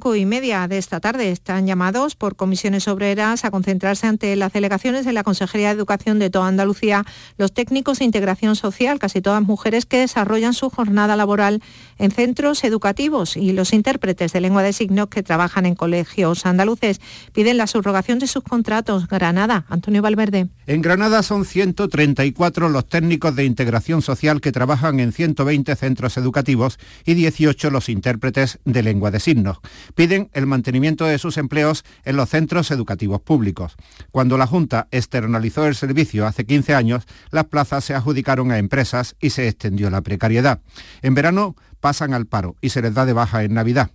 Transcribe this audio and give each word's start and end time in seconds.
y 0.00 0.24
media 0.24 0.66
de 0.66 0.78
esta 0.78 0.98
tarde. 0.98 1.30
Están 1.30 1.66
llamados 1.66 2.16
por 2.16 2.34
comisiones 2.34 2.88
obreras 2.88 3.44
a 3.44 3.50
concentrarse 3.50 4.06
ante 4.06 4.34
las 4.34 4.52
delegaciones 4.52 5.04
de 5.04 5.12
la 5.12 5.22
Consejería 5.22 5.68
de 5.68 5.74
Educación 5.74 6.18
de 6.18 6.30
toda 6.30 6.48
Andalucía 6.48 7.04
los 7.36 7.52
técnicos 7.52 7.98
de 7.98 8.06
integración 8.06 8.56
social, 8.56 8.98
casi 8.98 9.20
todas 9.20 9.42
mujeres 9.42 9.84
que 9.84 9.98
desarrollan 9.98 10.54
su 10.54 10.70
jornada 10.70 11.16
laboral 11.16 11.62
en 11.98 12.10
centros 12.10 12.64
educativos 12.64 13.36
y 13.36 13.52
los 13.52 13.74
intérpretes 13.74 14.32
de 14.32 14.40
lengua 14.40 14.62
de 14.62 14.72
signos 14.72 15.08
que 15.08 15.22
trabajan 15.22 15.66
en 15.66 15.74
colegios 15.74 16.46
andaluces. 16.46 17.00
Piden 17.34 17.58
la 17.58 17.66
subrogación 17.66 18.18
de 18.18 18.26
sus 18.26 18.42
contratos. 18.42 19.06
Granada, 19.06 19.66
Antonio 19.68 20.00
Valverde. 20.00 20.48
En 20.66 20.80
Granada 20.80 21.22
son 21.22 21.44
134 21.44 22.70
los 22.70 22.86
técnicos 22.86 23.36
de 23.36 23.44
integración 23.44 24.00
social 24.00 24.40
que 24.40 24.50
trabajan 24.50 24.98
en 24.98 25.12
120 25.12 25.76
centros 25.76 26.16
educativos 26.16 26.78
y 27.04 27.12
18 27.12 27.70
los 27.70 27.90
intérpretes 27.90 28.60
de 28.64 28.82
lengua 28.82 29.10
de 29.10 29.20
signos 29.20 29.58
piden 29.94 30.30
el 30.32 30.46
mantenimiento 30.46 31.04
de 31.04 31.18
sus 31.18 31.36
empleos 31.36 31.84
en 32.04 32.16
los 32.16 32.28
centros 32.28 32.70
educativos 32.70 33.20
públicos. 33.20 33.76
Cuando 34.10 34.38
la 34.38 34.46
Junta 34.46 34.88
externalizó 34.90 35.66
el 35.66 35.74
servicio 35.74 36.26
hace 36.26 36.44
15 36.44 36.74
años, 36.74 37.04
las 37.30 37.46
plazas 37.46 37.84
se 37.84 37.94
adjudicaron 37.94 38.50
a 38.50 38.58
empresas 38.58 39.16
y 39.20 39.30
se 39.30 39.48
extendió 39.48 39.90
la 39.90 40.02
precariedad. 40.02 40.60
En 41.02 41.14
verano 41.14 41.56
pasan 41.80 42.14
al 42.14 42.26
paro 42.26 42.56
y 42.60 42.70
se 42.70 42.82
les 42.82 42.94
da 42.94 43.06
de 43.06 43.12
baja 43.12 43.42
en 43.42 43.54
Navidad. 43.54 43.90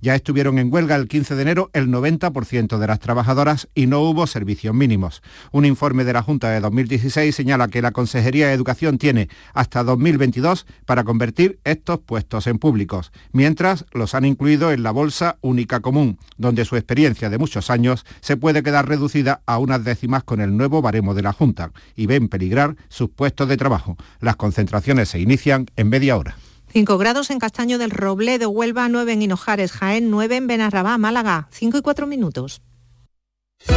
Ya 0.00 0.14
estuvieron 0.14 0.58
en 0.58 0.72
huelga 0.72 0.96
el 0.96 1.08
15 1.08 1.34
de 1.34 1.42
enero 1.42 1.70
el 1.72 1.88
90% 1.88 2.78
de 2.78 2.86
las 2.86 3.00
trabajadoras 3.00 3.68
y 3.74 3.86
no 3.86 4.00
hubo 4.00 4.26
servicios 4.26 4.74
mínimos. 4.74 5.22
Un 5.50 5.64
informe 5.64 6.04
de 6.04 6.12
la 6.12 6.22
Junta 6.22 6.50
de 6.50 6.60
2016 6.60 7.34
señala 7.34 7.68
que 7.68 7.82
la 7.82 7.90
Consejería 7.90 8.48
de 8.48 8.52
Educación 8.52 8.98
tiene 8.98 9.28
hasta 9.54 9.82
2022 9.82 10.66
para 10.86 11.04
convertir 11.04 11.58
estos 11.64 11.98
puestos 11.98 12.46
en 12.46 12.58
públicos, 12.58 13.12
mientras 13.32 13.86
los 13.92 14.14
han 14.14 14.24
incluido 14.24 14.70
en 14.70 14.82
la 14.82 14.92
Bolsa 14.92 15.36
Única 15.40 15.80
Común, 15.80 16.18
donde 16.36 16.64
su 16.64 16.76
experiencia 16.76 17.30
de 17.30 17.38
muchos 17.38 17.70
años 17.70 18.06
se 18.20 18.36
puede 18.36 18.62
quedar 18.62 18.88
reducida 18.88 19.42
a 19.46 19.58
unas 19.58 19.84
décimas 19.84 20.22
con 20.22 20.40
el 20.40 20.56
nuevo 20.56 20.80
baremo 20.80 21.14
de 21.14 21.22
la 21.22 21.32
Junta 21.32 21.72
y 21.96 22.06
ven 22.06 22.28
peligrar 22.28 22.76
sus 22.88 23.10
puestos 23.10 23.48
de 23.48 23.56
trabajo. 23.56 23.96
Las 24.20 24.36
concentraciones 24.36 25.08
se 25.08 25.18
inician 25.18 25.66
en 25.76 25.88
media 25.88 26.16
hora. 26.16 26.36
5 26.72 26.98
grados 26.98 27.30
en 27.30 27.38
Castaño 27.38 27.78
del 27.78 27.90
Robledo, 27.90 28.50
Huelva 28.50 28.88
9 28.88 29.12
en 29.12 29.22
Hinojares, 29.22 29.72
Jaén 29.72 30.10
9 30.10 30.36
en 30.36 30.46
Benarrabá, 30.46 30.98
Málaga, 30.98 31.48
5 31.50 31.78
y 31.78 31.82
4 31.82 32.06
minutos. 32.06 32.62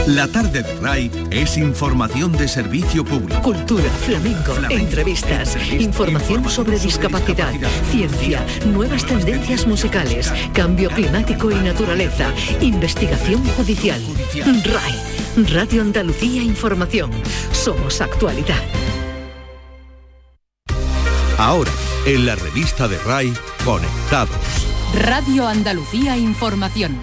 La 0.07 0.27
tarde 0.27 0.61
de 0.61 0.75
RAI 0.75 1.11
es 1.31 1.57
información 1.57 2.31
de 2.33 2.47
servicio 2.47 3.03
público. 3.03 3.41
Cultura, 3.41 3.89
flamenco, 3.89 4.53
entrevistas, 4.69 5.57
información 5.71 6.47
sobre 6.49 6.77
discapacidad, 6.77 7.51
ciencia, 7.89 8.45
nuevas 8.67 9.05
tendencias 9.05 9.65
musicales, 9.65 10.31
cambio 10.53 10.89
climático 10.91 11.49
y 11.49 11.55
naturaleza, 11.55 12.31
investigación 12.61 13.43
judicial. 13.57 14.01
RAI, 14.45 15.47
Radio 15.51 15.81
Andalucía 15.81 16.43
Información. 16.43 17.09
Somos 17.51 18.01
actualidad. 18.01 18.61
Ahora, 21.37 21.71
en 22.05 22.25
la 22.25 22.35
revista 22.35 22.87
de 22.87 22.97
RAI, 22.97 23.31
Conectados. 23.63 24.35
Radio 24.95 25.47
Andalucía 25.47 26.17
Información. 26.17 26.97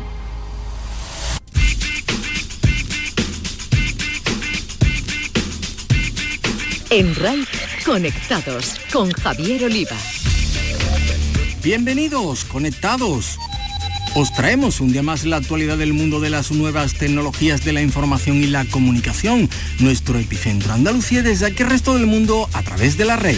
En 6.90 7.14
RAI, 7.14 7.44
Conectados 7.84 8.80
con 8.92 9.12
Javier 9.12 9.64
Oliva. 9.64 9.96
Bienvenidos, 11.62 12.44
conectados. 12.44 13.38
Os 14.14 14.32
traemos 14.32 14.80
un 14.80 14.92
día 14.92 15.02
más 15.02 15.24
la 15.24 15.36
actualidad 15.36 15.78
del 15.78 15.92
mundo 15.92 16.18
de 16.18 16.30
las 16.30 16.50
nuevas 16.50 16.94
tecnologías 16.94 17.64
de 17.64 17.72
la 17.72 17.82
información 17.82 18.38
y 18.38 18.46
la 18.46 18.64
comunicación, 18.64 19.48
nuestro 19.78 20.18
epicentro 20.18 20.72
Andalucía 20.72 21.22
desde 21.22 21.46
aquí 21.46 21.62
el 21.62 21.70
resto 21.70 21.94
del 21.94 22.06
mundo 22.06 22.48
a 22.52 22.62
través 22.62 22.96
de 22.96 23.04
la 23.04 23.16
red. 23.16 23.36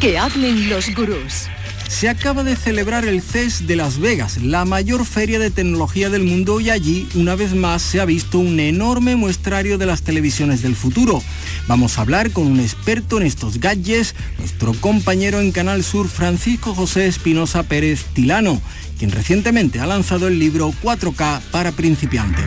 Que 0.00 0.18
hablen 0.18 0.68
los 0.68 0.94
gurús. 0.94 1.48
Se 1.88 2.08
acaba 2.08 2.42
de 2.42 2.56
celebrar 2.56 3.04
el 3.04 3.22
CES 3.22 3.66
de 3.66 3.76
Las 3.76 3.98
Vegas, 3.98 4.42
la 4.42 4.64
mayor 4.64 5.06
feria 5.06 5.38
de 5.38 5.50
tecnología 5.50 6.10
del 6.10 6.24
mundo 6.24 6.60
y 6.60 6.70
allí 6.70 7.08
una 7.14 7.36
vez 7.36 7.54
más 7.54 7.82
se 7.82 8.00
ha 8.00 8.04
visto 8.04 8.38
un 8.38 8.58
enorme 8.58 9.16
muestrario 9.16 9.78
de 9.78 9.86
las 9.86 10.02
televisiones 10.02 10.62
del 10.62 10.74
futuro. 10.74 11.22
Vamos 11.68 11.96
a 11.96 12.02
hablar 12.02 12.30
con 12.30 12.46
un 12.46 12.60
experto 12.60 13.18
en 13.18 13.26
estos 13.26 13.60
gadgets, 13.60 14.14
nuestro 14.38 14.72
compañero 14.74 15.40
en 15.40 15.52
Canal 15.52 15.84
Sur 15.84 16.08
Francisco 16.08 16.74
José 16.74 17.06
Espinosa 17.06 17.62
Pérez 17.62 18.04
Tilano, 18.12 18.60
quien 18.98 19.10
recientemente 19.10 19.80
ha 19.80 19.86
lanzado 19.86 20.26
el 20.28 20.38
libro 20.38 20.72
4K 20.82 21.40
para 21.50 21.72
principiantes. 21.72 22.44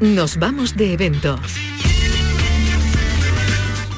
Nos 0.00 0.38
vamos 0.38 0.76
de 0.76 0.92
eventos. 0.92 1.40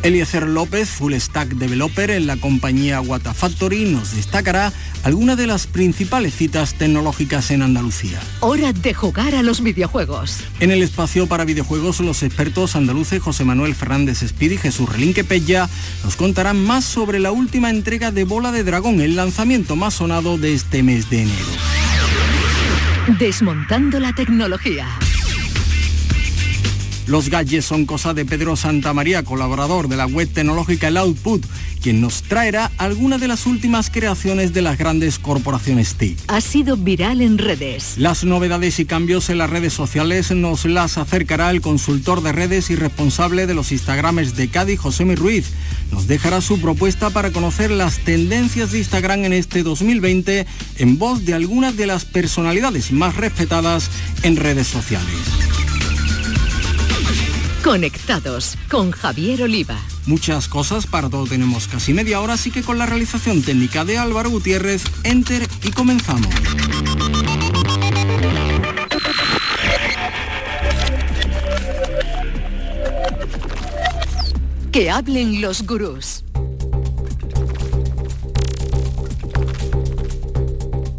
Eliezer 0.06 0.46
López, 0.46 0.88
Full 0.88 1.14
Stack 1.14 1.48
Developer 1.56 2.12
en 2.12 2.28
la 2.28 2.36
compañía 2.36 3.00
Watafactory, 3.00 3.86
nos 3.86 4.14
destacará 4.14 4.72
algunas 5.02 5.36
de 5.36 5.48
las 5.48 5.66
principales 5.66 6.32
citas 6.32 6.74
tecnológicas 6.74 7.50
en 7.50 7.62
Andalucía. 7.62 8.20
Hora 8.38 8.72
de 8.72 8.94
jugar 8.94 9.34
a 9.34 9.42
los 9.42 9.62
videojuegos. 9.62 10.44
En 10.60 10.70
el 10.70 10.82
espacio 10.82 11.26
para 11.26 11.44
videojuegos, 11.44 11.98
los 11.98 12.22
expertos 12.22 12.76
andaluces 12.76 13.20
José 13.20 13.44
Manuel 13.44 13.74
Fernández 13.74 14.22
Espíritu 14.22 14.54
y 14.54 14.58
Jesús 14.58 14.88
Relinque 14.88 15.24
Pella 15.24 15.68
nos 16.04 16.14
contarán 16.14 16.64
más 16.64 16.84
sobre 16.84 17.18
la 17.18 17.32
última 17.32 17.70
entrega 17.70 18.12
de 18.12 18.22
Bola 18.22 18.52
de 18.52 18.62
Dragón, 18.62 19.00
el 19.00 19.16
lanzamiento 19.16 19.74
más 19.74 19.94
sonado 19.94 20.38
de 20.38 20.54
este 20.54 20.84
mes 20.84 21.10
de 21.10 21.22
enero. 21.22 21.46
Desmontando 23.18 23.98
la 23.98 24.12
tecnología. 24.12 24.86
Los 27.06 27.28
gadgets 27.28 27.64
son 27.64 27.86
cosa 27.86 28.14
de 28.14 28.24
Pedro 28.24 28.56
Santamaría, 28.56 29.22
colaborador 29.22 29.88
de 29.88 29.96
la 29.96 30.06
web 30.06 30.28
tecnológica 30.28 30.88
El 30.88 30.96
Output, 30.96 31.46
quien 31.80 32.00
nos 32.00 32.22
traerá 32.22 32.72
algunas 32.78 33.20
de 33.20 33.28
las 33.28 33.46
últimas 33.46 33.90
creaciones 33.90 34.52
de 34.52 34.62
las 34.62 34.76
grandes 34.76 35.20
corporaciones 35.20 35.94
TIC. 35.94 36.18
Ha 36.26 36.40
sido 36.40 36.76
viral 36.76 37.20
en 37.20 37.38
redes. 37.38 37.94
Las 37.96 38.24
novedades 38.24 38.80
y 38.80 38.86
cambios 38.86 39.30
en 39.30 39.38
las 39.38 39.50
redes 39.50 39.72
sociales 39.72 40.32
nos 40.32 40.64
las 40.64 40.98
acercará 40.98 41.50
el 41.52 41.60
consultor 41.60 42.22
de 42.22 42.32
redes 42.32 42.70
y 42.70 42.74
responsable 42.74 43.46
de 43.46 43.54
los 43.54 43.70
Instagrames 43.70 44.34
de 44.34 44.48
Cádiz, 44.48 44.80
José 44.80 45.04
Mi 45.04 45.14
Ruiz. 45.14 45.52
Nos 45.92 46.08
dejará 46.08 46.40
su 46.40 46.60
propuesta 46.60 47.10
para 47.10 47.30
conocer 47.30 47.70
las 47.70 48.00
tendencias 48.00 48.72
de 48.72 48.78
Instagram 48.78 49.24
en 49.26 49.32
este 49.32 49.62
2020 49.62 50.44
en 50.78 50.98
voz 50.98 51.24
de 51.24 51.34
algunas 51.34 51.76
de 51.76 51.86
las 51.86 52.04
personalidades 52.04 52.90
más 52.90 53.14
respetadas 53.14 53.90
en 54.24 54.36
redes 54.36 54.66
sociales. 54.66 55.55
Conectados 57.66 58.56
con 58.70 58.92
Javier 58.92 59.42
Oliva. 59.42 59.76
Muchas 60.06 60.46
cosas, 60.46 60.86
para 60.86 61.10
todo 61.10 61.26
tenemos 61.26 61.66
casi 61.66 61.92
media 61.92 62.20
hora, 62.20 62.34
así 62.34 62.52
que 62.52 62.62
con 62.62 62.78
la 62.78 62.86
realización 62.86 63.42
técnica 63.42 63.84
de 63.84 63.98
Álvaro 63.98 64.30
Gutiérrez, 64.30 64.84
enter 65.02 65.48
y 65.64 65.72
comenzamos. 65.72 66.28
Que 74.70 74.88
hablen 74.88 75.40
los 75.40 75.66
gurús. 75.66 76.22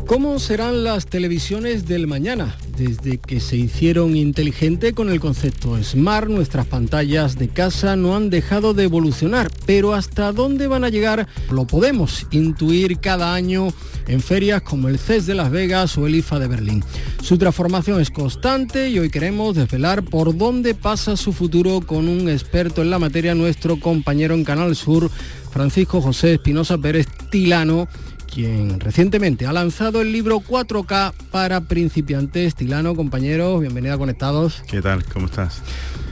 ¿Cómo 0.05 0.37
serán 0.37 0.83
las 0.83 1.05
televisiones 1.05 1.87
del 1.87 2.07
mañana? 2.07 2.57
Desde 2.77 3.17
que 3.17 3.39
se 3.39 3.57
hicieron 3.57 4.15
inteligente 4.15 4.93
con 4.93 5.09
el 5.09 5.19
concepto 5.19 5.81
Smart, 5.83 6.29
nuestras 6.29 6.67
pantallas 6.67 7.35
de 7.35 7.47
casa 7.47 7.95
no 7.95 8.15
han 8.15 8.29
dejado 8.29 8.75
de 8.75 8.83
evolucionar, 8.83 9.49
pero 9.65 9.95
hasta 9.95 10.31
dónde 10.31 10.67
van 10.67 10.83
a 10.83 10.89
llegar 10.89 11.27
lo 11.49 11.65
podemos 11.65 12.27
intuir 12.29 12.99
cada 12.99 13.33
año 13.33 13.69
en 14.07 14.21
ferias 14.21 14.61
como 14.61 14.89
el 14.89 14.99
CES 14.99 15.25
de 15.25 15.33
Las 15.33 15.49
Vegas 15.49 15.97
o 15.97 16.05
el 16.05 16.13
IFA 16.17 16.37
de 16.37 16.47
Berlín. 16.47 16.83
Su 17.23 17.39
transformación 17.39 17.99
es 17.99 18.11
constante 18.11 18.89
y 18.89 18.99
hoy 18.99 19.09
queremos 19.09 19.55
desvelar 19.55 20.03
por 20.03 20.37
dónde 20.37 20.75
pasa 20.75 21.17
su 21.17 21.33
futuro 21.33 21.81
con 21.81 22.07
un 22.07 22.29
experto 22.29 22.83
en 22.83 22.91
la 22.91 22.99
materia, 22.99 23.33
nuestro 23.33 23.79
compañero 23.79 24.35
en 24.35 24.43
Canal 24.43 24.75
Sur, 24.75 25.09
Francisco 25.51 25.99
José 25.99 26.33
Espinosa 26.33 26.77
Pérez 26.77 27.07
Tilano, 27.31 27.87
quien 28.37 28.79
recientemente 28.79 29.47
ha 29.47 29.51
lanzado 29.51 29.99
el 29.99 30.11
libro 30.11 30.41
4K 30.41 31.11
para 31.31 31.61
principiantes. 31.61 32.53
Tilano, 32.53 32.93
compañeros, 32.93 33.61
bienvenido 33.61 33.95
a 33.95 33.97
Conectados. 33.97 34.61
¿Qué 34.67 34.79
tal? 34.79 35.03
¿Cómo 35.05 35.25
estás? 35.25 35.63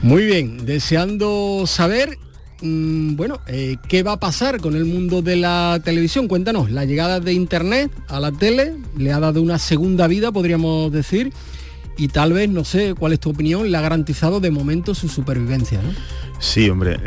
Muy 0.02 0.24
bien, 0.24 0.66
deseando 0.66 1.68
saber, 1.68 2.18
mm, 2.62 3.14
bueno, 3.14 3.38
eh, 3.46 3.76
qué 3.88 4.02
va 4.02 4.14
a 4.14 4.16
pasar 4.18 4.60
con 4.60 4.74
el 4.74 4.86
mundo 4.86 5.22
de 5.22 5.36
la 5.36 5.80
televisión. 5.84 6.26
Cuéntanos, 6.26 6.68
la 6.72 6.84
llegada 6.84 7.20
de 7.20 7.32
Internet 7.32 7.92
a 8.08 8.18
la 8.18 8.32
tele 8.32 8.74
le 8.98 9.12
ha 9.12 9.20
dado 9.20 9.40
una 9.40 9.60
segunda 9.60 10.08
vida, 10.08 10.32
podríamos 10.32 10.90
decir. 10.90 11.32
Y 11.96 12.08
tal 12.08 12.32
vez, 12.32 12.48
no 12.48 12.64
sé 12.64 12.94
cuál 12.94 13.12
es 13.12 13.20
tu 13.20 13.30
opinión, 13.30 13.70
le 13.70 13.76
ha 13.76 13.80
garantizado 13.80 14.40
de 14.40 14.50
momento 14.50 14.94
su 14.94 15.08
supervivencia. 15.08 15.80
¿no? 15.82 15.90
Sí, 16.38 16.68
hombre, 16.68 16.98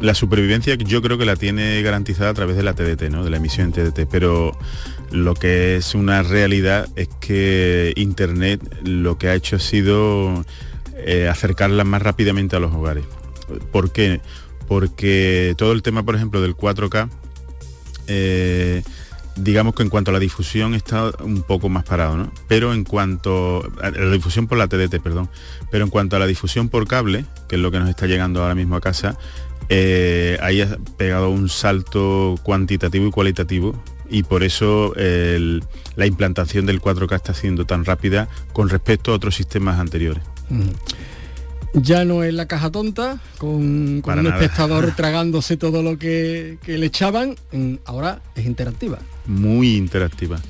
la 0.00 0.14
supervivencia 0.14 0.74
yo 0.74 1.00
creo 1.00 1.16
que 1.16 1.24
la 1.24 1.36
tiene 1.36 1.80
garantizada 1.82 2.30
a 2.30 2.34
través 2.34 2.56
de 2.56 2.62
la 2.62 2.74
TDT, 2.74 3.10
¿no? 3.10 3.24
de 3.24 3.30
la 3.30 3.38
emisión 3.38 3.66
en 3.66 3.72
TDT, 3.72 4.08
pero 4.10 4.56
lo 5.10 5.34
que 5.34 5.76
es 5.76 5.94
una 5.94 6.22
realidad 6.22 6.88
es 6.96 7.08
que 7.20 7.92
Internet 7.96 8.60
lo 8.84 9.16
que 9.16 9.28
ha 9.28 9.34
hecho 9.34 9.56
ha 9.56 9.60
sido 9.60 10.44
eh, 10.96 11.28
acercarla 11.28 11.84
más 11.84 12.02
rápidamente 12.02 12.56
a 12.56 12.60
los 12.60 12.72
hogares. 12.72 13.04
¿Por 13.70 13.92
qué? 13.92 14.20
Porque 14.68 15.54
todo 15.56 15.72
el 15.72 15.82
tema, 15.82 16.02
por 16.02 16.14
ejemplo, 16.14 16.40
del 16.40 16.56
4K, 16.56 17.08
eh, 18.06 18.82
digamos 19.36 19.74
que 19.74 19.82
en 19.82 19.88
cuanto 19.88 20.10
a 20.10 20.14
la 20.14 20.20
difusión 20.20 20.74
está 20.74 21.10
un 21.22 21.42
poco 21.42 21.68
más 21.68 21.84
parado, 21.84 22.16
¿no? 22.16 22.32
Pero 22.48 22.72
en 22.72 22.84
cuanto 22.84 23.70
a 23.82 23.90
la 23.90 24.10
difusión 24.10 24.46
por 24.46 24.58
la 24.58 24.68
TDT, 24.68 25.00
perdón, 25.00 25.28
pero 25.70 25.84
en 25.84 25.90
cuanto 25.90 26.16
a 26.16 26.18
la 26.18 26.26
difusión 26.26 26.68
por 26.68 26.86
cable, 26.86 27.24
que 27.48 27.56
es 27.56 27.62
lo 27.62 27.70
que 27.70 27.78
nos 27.78 27.88
está 27.88 28.06
llegando 28.06 28.42
ahora 28.42 28.54
mismo 28.54 28.76
a 28.76 28.80
casa, 28.80 29.16
eh, 29.68 30.38
ahí 30.42 30.60
ha 30.60 30.76
pegado 30.96 31.30
un 31.30 31.48
salto 31.48 32.34
cuantitativo 32.42 33.06
y 33.06 33.10
cualitativo 33.10 33.82
y 34.10 34.22
por 34.24 34.42
eso 34.42 34.92
la 34.96 36.06
implantación 36.06 36.66
del 36.66 36.80
4K 36.80 37.16
está 37.16 37.34
siendo 37.34 37.64
tan 37.64 37.84
rápida 37.84 38.28
con 38.52 38.68
respecto 38.68 39.12
a 39.12 39.14
otros 39.14 39.34
sistemas 39.34 39.80
anteriores. 39.80 40.22
Mm. 40.50 40.68
Ya 41.74 42.04
no 42.04 42.22
es 42.22 42.34
la 42.34 42.46
caja 42.46 42.70
tonta, 42.70 43.18
con, 43.38 44.02
un 44.04 44.26
espectador 44.26 44.92
tragándose 44.96 45.56
todo 45.56 45.82
lo 45.82 45.98
que, 45.98 46.58
le 46.66 46.84
echaban, 46.84 47.36
ahora 47.86 48.20
es 48.34 48.44
interactiva. 48.44 48.98
Muy 49.26 49.76
interactiva. 49.76 50.40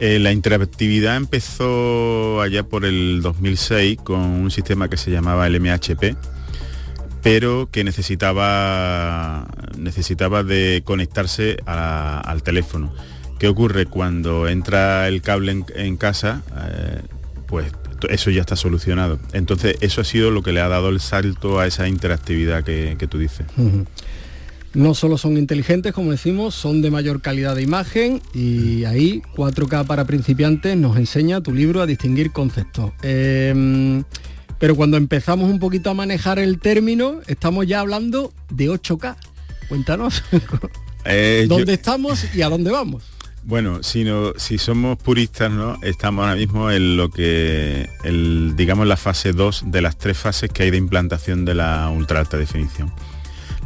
Eh, 0.00 0.20
la 0.20 0.30
interactividad 0.30 1.16
empezó 1.16 2.40
allá 2.40 2.62
por 2.62 2.84
el 2.84 3.20
2006 3.20 3.98
con 3.98 4.20
un 4.20 4.50
sistema 4.50 4.88
que 4.88 4.96
se 4.96 5.10
llamaba 5.10 5.46
el 5.48 5.60
pero 7.22 7.68
que 7.70 7.82
necesitaba, 7.82 9.48
necesitaba 9.76 10.44
de 10.44 10.82
conectarse 10.84 11.56
al 11.66 12.42
teléfono. 12.44 12.92
¿Qué 13.40 13.48
ocurre 13.48 13.86
cuando 13.86 14.48
entra 14.48 15.08
el 15.08 15.20
cable 15.20 15.64
en, 15.74 15.96
casa? 15.96 16.42
Eh, 16.56 17.02
pues 17.46 17.72
eso 18.08 18.30
ya 18.30 18.40
está 18.40 18.56
solucionado. 18.56 19.18
Entonces, 19.32 19.76
eso 19.80 20.00
ha 20.00 20.04
sido 20.04 20.30
lo 20.30 20.42
que 20.42 20.52
le 20.52 20.60
ha 20.60 20.68
dado 20.68 20.88
el 20.90 21.00
salto 21.00 21.58
a 21.58 21.66
esa 21.66 21.88
interactividad 21.88 22.62
que, 22.62 23.06
tú 23.08 23.18
dices. 23.18 23.46
No 24.78 24.94
solo 24.94 25.18
son 25.18 25.36
inteligentes, 25.38 25.92
como 25.92 26.12
decimos, 26.12 26.54
son 26.54 26.82
de 26.82 26.92
mayor 26.92 27.20
calidad 27.20 27.56
de 27.56 27.62
imagen 27.62 28.22
y 28.32 28.84
ahí 28.84 29.22
4K 29.34 29.84
para 29.86 30.04
principiantes 30.04 30.76
nos 30.76 30.96
enseña 30.96 31.40
tu 31.40 31.52
libro 31.52 31.82
a 31.82 31.86
distinguir 31.86 32.30
conceptos. 32.30 32.92
Em, 33.02 34.04
pero 34.60 34.76
cuando 34.76 34.96
empezamos 34.96 35.50
un 35.50 35.58
poquito 35.58 35.90
a 35.90 35.94
manejar 35.94 36.38
el 36.38 36.60
término, 36.60 37.18
estamos 37.26 37.66
ya 37.66 37.80
hablando 37.80 38.32
de 38.50 38.70
8K. 38.70 39.16
Cuéntanos. 39.68 40.22
Eh, 41.04 41.46
¿Dónde 41.48 41.72
estamos 41.72 42.34
y 42.34 42.42
a 42.42 42.50
dónde 42.50 42.70
vamos? 42.70 43.02
Bueno, 43.44 43.82
si, 43.82 44.04
si 44.36 44.58
somos 44.58 44.98
puristas, 44.98 45.50
¿no? 45.50 45.78
estamos 45.82 46.24
ahora 46.24 46.36
mismo 46.36 46.70
en 46.70 46.98
lo 46.98 47.08
que, 47.08 47.88
el, 48.04 48.54
digamos, 48.56 48.86
la 48.86 48.98
fase 48.98 49.32
2 49.32 49.66
de 49.68 49.80
las 49.80 49.96
tres 49.96 50.18
fases 50.18 50.50
que 50.50 50.64
hay 50.64 50.70
de 50.70 50.76
implantación 50.76 51.46
de 51.46 51.54
la 51.54 51.88
ultra 51.88 52.18
alta 52.18 52.36
definición. 52.36 52.92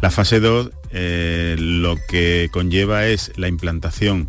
La 0.03 0.11
fase 0.11 0.41
2 0.41 0.71
eh, 0.91 1.57
lo 1.59 1.97
que 2.09 2.51
conlleva 2.53 3.07
es 3.07 3.33
la 3.37 3.49
implantación 3.49 4.29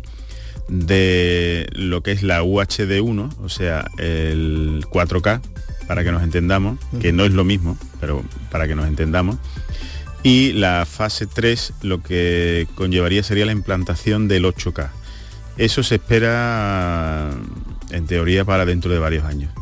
de 0.68 1.68
lo 1.72 2.02
que 2.02 2.12
es 2.12 2.22
la 2.22 2.42
UHD1, 2.42 3.34
o 3.42 3.48
sea, 3.50 3.84
el 3.98 4.86
4K, 4.90 5.42
para 5.86 6.02
que 6.02 6.12
nos 6.12 6.22
entendamos, 6.22 6.78
que 7.00 7.12
no 7.12 7.26
es 7.26 7.32
lo 7.32 7.44
mismo, 7.44 7.76
pero 8.00 8.24
para 8.50 8.66
que 8.66 8.74
nos 8.74 8.86
entendamos. 8.86 9.36
Y 10.22 10.52
la 10.52 10.86
fase 10.86 11.26
3 11.26 11.74
lo 11.82 12.02
que 12.02 12.66
conllevaría 12.76 13.22
sería 13.22 13.44
la 13.44 13.52
implantación 13.52 14.28
del 14.28 14.44
8K 14.46 14.88
eso 15.56 15.82
se 15.84 15.96
espera, 15.96 17.30
en 17.90 18.06
teoría, 18.06 18.44
para 18.44 18.66
dentro 18.66 18.92
de 18.92 18.98
varios 18.98 19.24
años. 19.24 19.52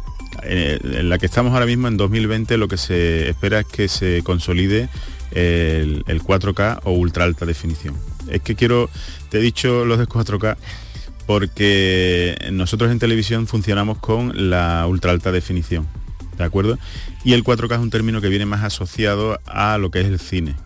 En 0.44 1.08
la 1.08 1.19
que 1.19 1.26
estamos 1.26 1.53
ahora 1.53 1.67
mismo, 1.67 1.87
en 1.88 1.97
2020, 1.97 2.56
lo 2.56 2.67
que 2.67 2.79
se 2.79 3.29
espera 3.29 3.61
es 3.61 3.67
que 3.67 3.88
se 3.88 4.23
consolide 4.25 4.88
el, 5.34 6.05
4K 6.23 6.81
o 6.84 6.93
ultra 6.93 7.25
alta 7.25 7.46
definición. 7.46 7.96
Es 8.29 8.43
que 8.43 8.55
quiero, 8.55 8.88
te 9.31 9.38
he 9.38 9.40
dicho 9.40 9.84
los 9.84 9.99
de 9.99 10.06
4K 10.06 10.56
porque 11.26 12.37
nosotros 12.52 12.90
en 12.90 12.99
televisión 12.99 13.46
funcionamos 13.46 13.99
con 13.99 14.50
la 14.50 14.87
ultra 14.87 15.12
alta 15.12 15.31
definición, 15.32 15.87
¿de 16.37 16.44
acuerdo? 16.44 16.79
Y 17.25 17.32
el 17.32 17.44
4K 17.44 17.75
es 17.75 17.81
un 17.81 17.90
término 17.90 18.20
que 18.20 18.29
viene 18.29 18.46
más 18.46 18.64
asociado 18.64 19.40
a 19.46 19.79
lo 19.79 19.90
que 19.90 20.00
es 20.00 20.06
el 20.06 20.19
cine. 20.19 20.56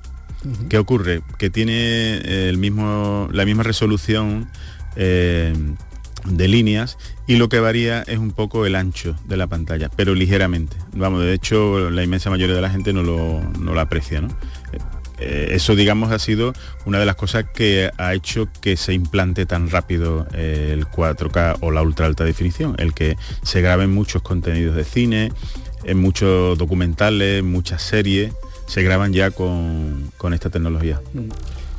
¿Qué 0.68 0.78
ocurre? 0.78 1.22
Que 1.38 1.50
tiene 1.50 2.48
el 2.48 2.56
mismo, 2.56 3.28
la 3.32 3.44
misma 3.44 3.64
resolución 3.64 4.48
eh, 4.96 5.52
de 6.28 6.49
líneas 6.49 6.99
y 7.26 7.37
lo 7.37 7.49
que 7.49 7.61
varía 7.61 8.02
es 8.02 8.19
un 8.19 8.31
poco 8.32 8.67
el 8.67 8.75
ancho 8.75 9.17
de 9.26 9.37
la 9.37 9.46
pantalla, 9.46 9.90
pero 9.94 10.14
ligeramente. 10.14 10.76
Vamos, 10.93 11.23
de 11.23 11.32
hecho 11.34 11.90
la 11.90 12.02
inmensa 12.02 12.31
mayoría 12.31 12.55
de 12.55 12.62
la 12.62 12.70
gente 12.70 12.93
no 12.93 13.02
lo, 13.02 13.81
aprecia. 13.81 14.20
¿no? 14.20 14.28
Eh, 15.19 15.49
eso 15.52 15.75
digamos 15.75 16.12
ha 16.12 16.19
sido 16.19 16.52
una 16.84 16.99
de 16.99 17.06
las 17.06 17.17
cosas 17.17 17.46
que 17.55 17.90
ha 17.96 18.12
hecho 18.12 18.49
que 18.61 18.76
se 18.76 18.93
implante 18.93 19.46
tan 19.46 19.70
rápido 19.70 20.26
eh, 20.34 20.70
el 20.73 20.87
4K 20.87 21.58
o 21.61 21.70
la 21.70 21.82
ultra 21.82 22.06
alta 22.06 22.25
definición, 22.25 22.75
el 22.78 22.93
que 22.93 23.17
se 23.43 23.62
graben 23.62 23.93
muchos 23.93 24.23
contenidos 24.23 24.76
de 24.76 24.84
cine, 24.84 25.32
en 25.84 25.99
muchos 25.99 26.58
documentales, 26.58 27.43
muchas 27.43 27.82
series, 27.82 28.32
se 28.67 28.82
graban 28.82 29.12
ya 29.12 29.31
con, 29.31 30.11
con 30.19 30.34
esta 30.34 30.50
tecnología. 30.50 31.00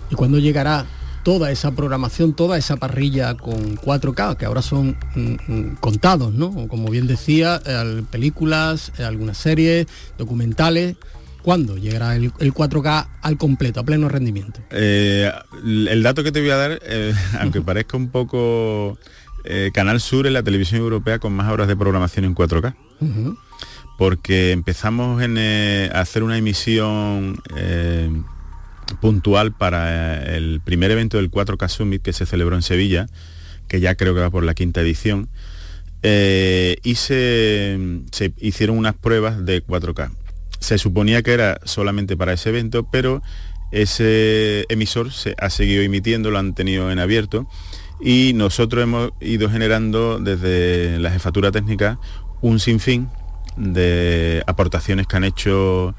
¿Y 0.10 0.16
cuándo 0.16 0.40
llegará 0.40 0.86
toda 1.28 1.52
esa 1.52 1.72
programación, 1.72 2.32
toda 2.32 2.58
esa 2.58 2.78
parrilla 2.78 3.34
con 3.36 3.76
4K, 3.76 4.38
que 4.38 4.46
ahora 4.46 4.62
son 4.62 4.96
mm, 5.14 5.52
mm, 5.52 5.76
contados, 5.82 6.34
¿no? 6.34 6.70
Como 6.70 6.90
bien 6.90 7.06
decía, 7.06 7.60
eh, 7.66 8.02
películas, 8.10 8.94
eh, 8.98 9.04
algunas 9.04 9.38
series, 9.38 9.88
documentales. 10.18 10.96
¿Cuándo 11.42 11.76
llegará 11.76 12.16
el, 12.16 12.32
4K 12.32 13.10
al 13.22 13.38
completo, 13.38 13.82
a 13.82 13.84
pleno 13.84 14.08
rendimiento? 14.08 14.62
Eh, 14.70 15.30
el 15.66 16.02
dato 16.02 16.24
que 16.24 16.32
te 16.32 16.40
voy 16.40 16.52
a 16.52 16.56
dar, 16.56 16.80
aunque 17.42 17.60
parezca 17.72 17.98
un 17.98 18.08
poco... 18.10 18.98
Canal 19.74 20.02
Sur 20.02 20.28
es 20.28 20.34
la 20.34 20.44
televisión 20.44 20.82
europea 20.82 21.20
con 21.20 21.32
más 21.32 21.50
horas 21.50 21.70
de 21.70 21.76
programación 21.78 22.26
en 22.26 22.36
4K. 22.36 22.76
Porque 23.98 24.52
empezamos 24.52 25.22
a 25.22 26.00
hacer 26.00 26.24
una 26.24 26.38
emisión 26.38 27.42
puntual 29.02 29.54
para 29.54 30.26
eh, 30.34 30.38
el 30.38 30.62
primer 30.64 30.92
evento 30.92 31.18
del 31.18 31.32
4K 31.32 31.68
Summit 31.68 32.02
que 32.02 32.14
se 32.14 32.26
celebró 32.26 32.56
en 32.56 32.62
Sevilla, 32.62 33.08
que 33.68 33.80
ya 33.80 33.96
creo 33.96 34.14
que 34.14 34.22
va 34.22 34.30
por 34.30 34.44
la 34.44 34.54
quinta 34.54 34.82
edición, 34.82 35.30
eh, 36.04 36.78
y 36.84 36.96
se, 36.96 37.78
hicieron 38.38 38.78
unas 38.78 38.96
pruebas 38.96 39.46
de 39.46 39.64
4K. 39.64 40.12
Se 40.60 40.78
suponía 40.78 41.22
que 41.22 41.34
era 41.34 41.60
solamente 41.64 42.18
para 42.18 42.34
ese 42.34 42.50
evento, 42.50 42.88
pero 42.92 43.22
ese 43.72 44.66
emisor 44.70 45.12
se 45.12 45.36
ha 45.40 45.50
seguido 45.50 45.84
emitiendo, 45.84 46.32
lo 46.32 46.40
han 46.40 46.56
tenido 46.56 46.92
en 46.92 47.00
abierto, 47.00 47.48
y 48.00 48.34
nosotros 48.34 48.84
hemos 48.84 49.12
ido 49.20 49.50
generando 49.50 50.20
desde 50.20 51.00
la 51.00 51.12
jefatura 51.12 51.52
técnica 51.52 52.00
un 52.42 52.60
sinfín 52.60 53.10
de 53.58 54.44
aportaciones 54.46 55.08
que 55.08 55.18
han 55.18 55.24
hecho 55.24 55.96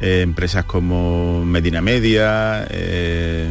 eh, 0.00 0.22
empresas 0.22 0.64
como 0.64 1.44
Medina 1.44 1.80
Media, 1.80 2.66
eh, 2.70 3.50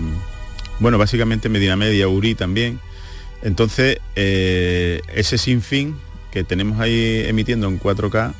bueno, 0.79 0.97
básicamente 0.97 1.49
Medina 1.49 1.75
Media, 1.75 2.07
URI 2.07 2.35
también. 2.35 2.79
Entonces, 3.41 3.99
eh, 4.15 5.01
ese 5.13 5.37
sinfín 5.37 5.95
que 6.31 6.43
tenemos 6.43 6.79
ahí 6.79 7.23
emitiendo 7.27 7.67
en 7.67 7.79
4K 7.79 8.33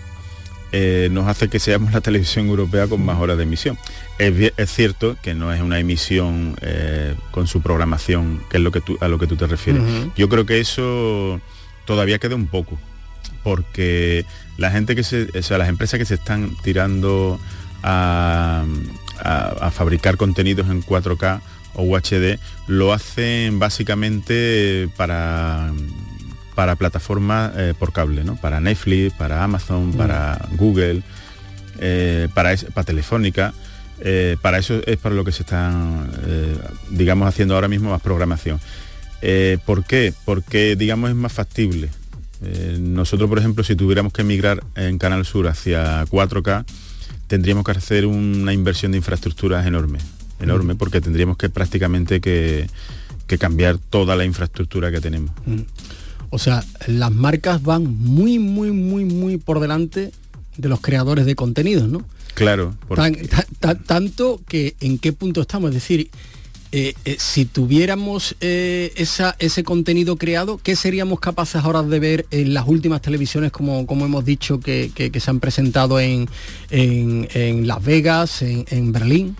nos 1.11 1.27
hace 1.27 1.49
que 1.49 1.59
seamos 1.59 1.93
la 1.93 2.01
televisión 2.01 2.47
europea 2.47 2.87
con 2.87 3.05
más 3.05 3.19
horas 3.19 3.37
de 3.37 3.43
emisión. 3.43 3.77
Es, 4.17 4.71
cierto 4.71 5.15
que 5.21 5.35
no 5.35 5.53
es 5.53 5.61
una 5.61 5.77
emisión 5.77 6.55
con 7.29 7.45
su 7.45 7.61
programación, 7.61 8.41
que 8.49 8.57
es 8.57 8.63
lo 8.63 8.71
que 8.71 8.81
a 8.99 9.07
lo 9.07 9.19
que 9.19 9.27
tú 9.27 9.35
te 9.35 9.45
refieres. 9.45 9.83
Yo 10.17 10.29
creo 10.29 10.47
que 10.47 10.59
eso 10.59 11.39
todavía 11.85 12.17
queda 12.17 12.33
un 12.33 12.47
poco, 12.47 12.79
porque 13.43 14.25
la 14.57 14.71
gente 14.71 14.95
que 14.95 15.03
se, 15.03 15.29
o 15.37 15.43
sea, 15.43 15.59
las 15.59 15.69
empresas 15.69 15.99
que 15.99 16.05
se 16.05 16.15
están 16.15 16.55
tirando 16.63 17.39
a, 17.83 18.65
fabricar 19.71 20.17
contenidos 20.17 20.69
en 20.69 20.83
4K 20.83 21.41
o 21.75 21.83
UHD, 21.83 22.39
lo 22.67 22.93
hacen 22.93 23.59
básicamente 23.59 24.89
para, 24.95 25.71
para 26.55 26.75
plataformas 26.75 27.51
eh, 27.55 27.73
por 27.77 27.93
cable, 27.93 28.23
¿no? 28.23 28.35
para 28.35 28.59
Netflix, 28.59 29.13
para 29.13 29.43
Amazon, 29.43 29.89
mm. 29.89 29.93
para 29.93 30.47
Google, 30.57 31.01
eh, 31.79 32.27
para, 32.33 32.55
para 32.73 32.85
Telefónica. 32.85 33.53
Eh, 34.05 34.37
para 34.41 34.57
eso 34.57 34.81
es 34.85 34.97
para 34.97 35.15
lo 35.15 35.23
que 35.23 35.31
se 35.31 35.43
están, 35.43 36.11
digamos, 36.89 37.27
haciendo 37.27 37.55
ahora 37.55 37.67
mismo 37.67 37.91
más 37.91 38.01
programación. 38.01 38.59
¿Por 39.65 39.85
qué? 39.85 40.13
Porque, 40.25 40.75
digamos, 40.75 41.09
es 41.09 41.15
más 41.15 41.31
factible. 41.31 41.89
Nosotros, 42.79 43.29
por 43.29 43.39
ejemplo, 43.39 43.63
si 43.63 43.77
tuviéramos 43.77 44.11
que 44.11 44.25
migrar 44.25 44.61
en 44.75 44.97
Canal 44.97 45.25
Sur 45.25 45.47
hacia 45.47 46.03
4K, 46.05 46.65
tendríamos 47.27 47.63
que 47.63 47.71
hacer 47.71 48.05
una 48.05 48.53
inversión 48.53 48.91
de 48.91 48.97
infraestructuras 48.97 49.65
enorme, 49.65 49.99
enorme, 50.39 50.73
mm. 50.73 50.77
porque 50.77 51.01
tendríamos 51.01 51.37
que 51.37 51.49
prácticamente 51.49 52.21
que, 52.21 52.69
cambiar 53.39 53.79
toda 53.79 54.15
la 54.15 54.25
infraestructura 54.25 54.91
que 54.91 55.01
tenemos. 55.01 55.31
Mm. 55.47 55.61
O 56.29 56.37
sea, 56.37 56.63
las 56.85 57.11
marcas 57.11 57.63
van 57.63 57.83
muy, 57.83 58.37
muy, 58.37 58.71
muy, 58.71 59.05
muy 59.05 59.37
por 59.37 59.59
delante 59.59 60.11
de 60.55 60.69
los 60.69 60.81
creadores 60.81 61.25
de 61.25 61.33
contenidos, 61.35 61.89
¿no? 61.89 62.05
Claro. 62.35 62.75
tanto 63.87 64.39
que 64.47 64.75
en 64.81 64.99
qué 64.99 65.13
punto 65.13 65.41
estamos, 65.41 65.69
es 65.69 65.75
decir, 65.75 66.09
eh, 66.75 66.95
eh, 67.05 67.17
si 67.19 67.45
tuviéramos 67.45 68.35
eh, 68.41 68.91
ese 69.37 69.63
contenido 69.63 70.15
creado, 70.15 70.59
¿qué 70.63 70.75
seríamos 70.75 71.19
capaces 71.19 71.63
ahora 71.63 71.83
de 71.83 71.99
ver 71.99 72.25
en 72.31 72.55
las 72.55 72.67
últimas 72.67 72.99
televisiones, 72.99 73.51
como, 73.51 73.85
como 73.85 74.05
hemos 74.05 74.25
dicho, 74.25 74.59
que, 74.59 74.91
se 75.13 75.29
han 75.29 75.39
presentado 75.39 75.99
en, 75.99 76.27
Las 76.71 77.83
Vegas, 77.83 78.41
en, 78.41 78.91
Berlín? 78.91 79.35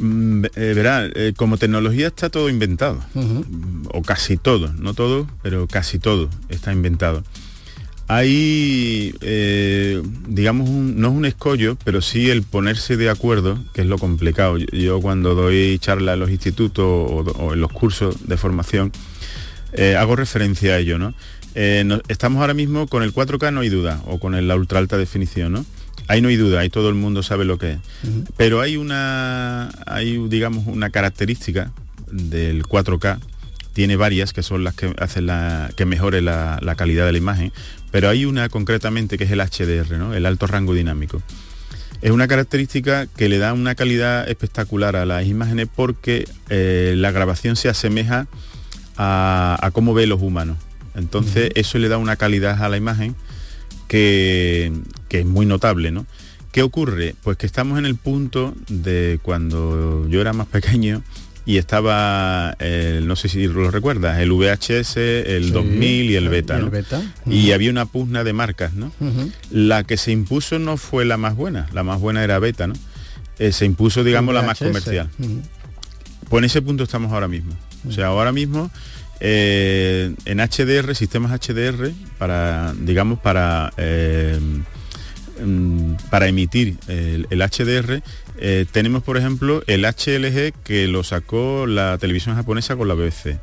Mm, 0.00 0.42
verá, 0.56 1.08
como 1.36 1.56
tecnología 1.56 2.08
está 2.08 2.30
todo 2.30 2.48
inventado, 2.48 2.98
o 3.92 4.02
casi 4.02 4.36
todo, 4.36 4.72
no 4.72 4.94
todo, 4.94 5.28
pero 5.40 5.68
casi 5.68 6.00
todo 6.00 6.28
está 6.48 6.72
inventado. 6.72 7.22
Hay, 8.14 9.14
eh, 9.22 10.02
digamos, 10.28 10.68
no 10.68 11.08
es 11.08 11.14
un 11.14 11.24
escollo, 11.24 11.78
pero 11.82 12.02
sí 12.02 12.28
el 12.28 12.42
ponerse 12.42 12.98
de 12.98 13.08
acuerdo, 13.08 13.58
que 13.72 13.80
es 13.80 13.86
lo 13.86 13.96
complicado. 13.96 14.58
Yo, 14.58 15.00
cuando 15.00 15.34
doy 15.34 15.78
charla 15.78 16.12
en 16.12 16.20
los 16.20 16.28
institutos 16.28 16.84
o, 16.84 17.54
en 17.54 17.60
los 17.62 17.72
cursos 17.72 18.28
de 18.28 18.36
formación, 18.36 18.92
eh, 19.72 19.96
hago 19.96 20.14
referencia 20.14 20.74
a 20.74 20.78
ello, 20.78 20.98
¿no? 20.98 21.14
Eh, 21.54 21.88
estamos 22.08 22.42
ahora 22.42 22.52
mismo 22.52 22.86
con 22.86 23.02
el 23.02 23.14
4K, 23.14 23.50
no 23.50 23.60
hay 23.60 23.70
duda, 23.70 24.02
o 24.04 24.20
con 24.20 24.46
la 24.46 24.56
ultra 24.56 24.78
alta 24.78 24.98
definición, 24.98 25.52
¿no? 25.52 25.64
Ahí 26.06 26.20
no 26.20 26.28
hay 26.28 26.36
duda, 26.36 26.60
ahí 26.60 26.68
todo 26.68 26.90
el 26.90 26.94
mundo 26.94 27.22
sabe 27.22 27.46
lo 27.46 27.56
que 27.56 27.72
es. 27.72 27.78
Pero 28.36 28.60
hay 28.60 28.76
una, 28.76 29.70
hay, 29.86 30.18
digamos, 30.28 30.66
una 30.66 30.90
característica 30.90 31.72
del 32.10 32.62
4K 32.64 33.20
tiene 33.72 33.96
varias 33.96 34.32
que 34.32 34.42
son 34.42 34.64
las 34.64 34.74
que 34.74 34.94
hacen 34.98 35.26
la, 35.26 35.70
que 35.76 35.84
mejore 35.84 36.20
la, 36.20 36.74
calidad 36.76 37.06
de 37.06 37.12
la 37.12 37.18
imagen, 37.18 37.52
pero 37.90 38.08
hay 38.08 38.24
una 38.24 38.48
concretamente 38.48 39.18
que 39.18 39.24
es 39.24 39.30
el 39.30 39.40
HDR, 39.40 39.98
¿no? 39.98 40.14
el 40.14 40.26
alto 40.26 40.46
rango 40.46 40.74
dinámico. 40.74 41.22
Es 42.00 42.10
una 42.10 42.26
característica 42.26 43.06
que 43.06 43.28
le 43.28 43.38
da 43.38 43.52
una 43.52 43.74
calidad 43.74 44.28
espectacular 44.28 44.96
a 44.96 45.06
las 45.06 45.24
imágenes 45.26 45.68
porque 45.72 46.28
eh, 46.48 46.94
la 46.96 47.12
grabación 47.12 47.54
se 47.54 47.68
asemeja 47.68 48.26
a, 48.96 49.70
cómo 49.72 49.94
ve 49.94 50.06
los 50.06 50.20
humanos. 50.20 50.58
Entonces 50.94 51.50
eso 51.54 51.78
le 51.78 51.88
da 51.88 51.98
una 51.98 52.16
calidad 52.16 52.62
a 52.62 52.68
la 52.68 52.76
imagen 52.76 53.14
que, 53.86 54.72
que 55.08 55.20
es 55.20 55.26
muy 55.26 55.46
notable. 55.46 55.92
¿no? 55.92 56.04
¿Qué 56.52 56.62
ocurre? 56.62 57.14
Pues 57.22 57.38
que 57.38 57.46
estamos 57.46 57.78
en 57.78 57.86
el 57.86 57.96
punto 57.96 58.54
de 58.68 59.18
cuando 59.22 60.06
yo 60.08 60.20
era 60.20 60.34
más 60.34 60.46
pequeño, 60.48 61.02
y 61.44 61.58
estaba, 61.58 62.56
no 63.02 63.16
sé 63.16 63.28
si 63.28 63.46
lo 63.46 63.70
recuerdas, 63.70 64.20
el 64.20 64.32
VHS, 64.32 64.96
el 64.96 65.52
2000 65.52 66.10
y 66.10 66.14
el 66.14 66.28
Beta. 66.28 66.60
Y, 67.26 67.52
había 67.52 67.70
una 67.70 67.86
pugna 67.86 68.24
de 68.24 68.32
marcas, 68.32 68.74
¿no? 68.74 68.92
La 69.50 69.84
que 69.84 69.96
se 69.96 70.12
impuso 70.12 70.58
no 70.58 70.76
fue 70.76 71.04
la 71.04 71.16
más 71.16 71.34
buena, 71.36 71.68
la 71.72 71.82
más 71.82 72.00
buena 72.00 72.22
era 72.22 72.38
Beta, 72.38 72.66
¿no? 72.66 72.74
Eh, 73.38 73.52
se 73.52 73.64
impuso, 73.64 74.04
digamos, 74.04 74.34
la 74.34 74.42
más 74.42 74.58
comercial. 74.58 75.08
Pues 76.28 76.40
en 76.40 76.44
ese 76.44 76.62
punto 76.62 76.84
estamos 76.84 77.12
ahora 77.12 77.28
mismo. 77.28 77.54
O 77.88 77.92
sea, 77.92 78.06
ahora 78.06 78.30
mismo 78.30 78.70
eh, 79.24 80.14
en 80.24 80.38
HDR, 80.38 80.94
sistemas 80.94 81.32
HDR, 81.40 81.92
para, 82.18 82.74
digamos, 82.74 83.18
para... 83.20 83.72
Eh, 83.76 84.38
para 86.10 86.28
emitir 86.28 86.76
el, 86.88 87.26
el 87.30 87.40
HDR 87.40 88.02
eh, 88.44 88.66
tenemos, 88.72 89.04
por 89.04 89.16
ejemplo, 89.16 89.62
el 89.68 89.84
HLG 89.84 90.52
que 90.64 90.88
lo 90.88 91.04
sacó 91.04 91.66
la 91.68 91.96
televisión 91.98 92.34
japonesa 92.34 92.74
con 92.74 92.88
la 92.88 92.94
BBC. 92.94 93.38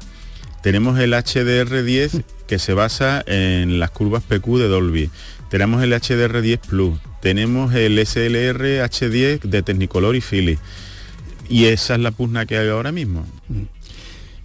Tenemos 0.62 1.00
el 1.00 1.14
HDR10 1.14 2.24
que 2.48 2.60
se 2.60 2.74
basa 2.74 3.24
en 3.26 3.80
las 3.80 3.92
curvas 3.92 4.24
PQ 4.24 4.58
de 4.58 4.68
Dolby. 4.68 5.10
Tenemos 5.50 5.82
el 5.84 5.94
HDR10 5.94 6.60
Plus. 6.60 7.00
Tenemos 7.22 7.74
el 7.74 8.06
SLR 8.06 8.84
H10 8.84 9.42
de 9.42 9.64
Technicolor 9.64 10.18
y 10.18 10.22
Philips. 10.22 10.62
Y 11.48 11.66
esa 11.66 11.96
es 11.96 12.02
la 12.02 12.12
pugna 12.12 12.46
que 12.46 12.58
hay 12.58 12.68
ahora 12.68 12.92
mismo. 12.92 13.26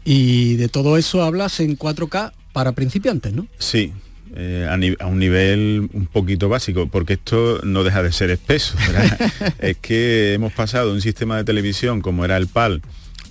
Y 0.05 0.55
de 0.55 0.69
todo 0.69 0.97
eso 0.97 1.23
hablas 1.23 1.59
en 1.59 1.77
4K 1.77 2.33
para 2.53 2.73
principiantes, 2.73 3.33
¿no? 3.33 3.49
Sí, 3.59 3.93
eh, 4.37 4.97
a, 4.99 5.07
un 5.07 5.19
nivel 5.19 5.89
un 5.93 6.07
poquito 6.07 6.49
básico, 6.49 6.89
porque 6.89 7.15
esto 7.15 7.61
no 7.63 7.85
deja 7.85 8.03
de 8.03 8.13
ser 8.13 8.31
espeso. 8.31 8.77
es 9.59 9.77
que 9.79 10.35
hemos 10.35 10.53
pasado 10.53 10.89
de 10.89 10.95
un 10.95 11.01
sistema 11.01 11.37
de 11.37 11.45
televisión 11.45 12.01
como 12.01 12.25
era 12.25 12.37
el 12.37 12.49
PAL 12.49 12.83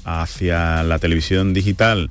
hacia 0.06 0.84
la 0.84 1.00
televisión 1.00 1.54
digital 1.54 2.10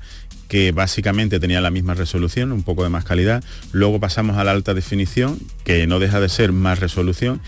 que 0.48 0.72
básicamente 0.72 1.40
tenía 1.40 1.62
la 1.62 1.70
misma 1.70 1.94
resolución, 1.94 2.52
un 2.52 2.62
poco 2.62 2.82
de 2.82 2.90
más 2.90 3.04
calidad. 3.06 3.42
Luego 3.72 3.98
pasamos 3.98 4.36
a 4.36 4.44
la 4.44 4.50
alta 4.50 4.74
definición, 4.74 5.38
que 5.64 5.86
no 5.86 5.98
deja 5.98 6.20
de 6.20 6.28
ser 6.28 6.52
más 6.52 6.78
resolución, 6.78 7.40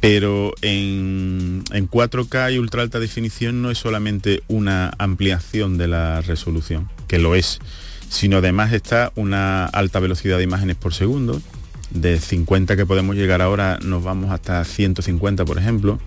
pero 0.00 0.52
en, 0.60 1.62
en, 1.72 1.88
4K 1.88 2.54
y 2.54 2.58
ultra 2.58 2.82
alta 2.82 2.98
definición 2.98 3.62
no 3.62 3.70
es 3.70 3.78
solamente 3.78 4.42
una 4.48 4.92
ampliación 4.98 5.78
de 5.78 5.86
la 5.86 6.22
resolución, 6.22 6.88
que 7.06 7.20
lo 7.20 7.36
es, 7.36 7.60
sino 8.10 8.38
además 8.38 8.72
está 8.72 9.12
una 9.14 9.66
alta 9.66 10.00
velocidad 10.00 10.36
de 10.36 10.42
imágenes 10.42 10.74
por 10.74 10.92
segundo, 10.92 11.40
de 11.90 12.18
50 12.18 12.76
que 12.76 12.84
podemos 12.84 13.14
llegar 13.14 13.40
ahora 13.40 13.78
nos 13.82 14.02
vamos 14.02 14.32
hasta 14.32 14.62
150 14.64 15.44
por 15.44 15.58
ejemplo. 15.58 15.98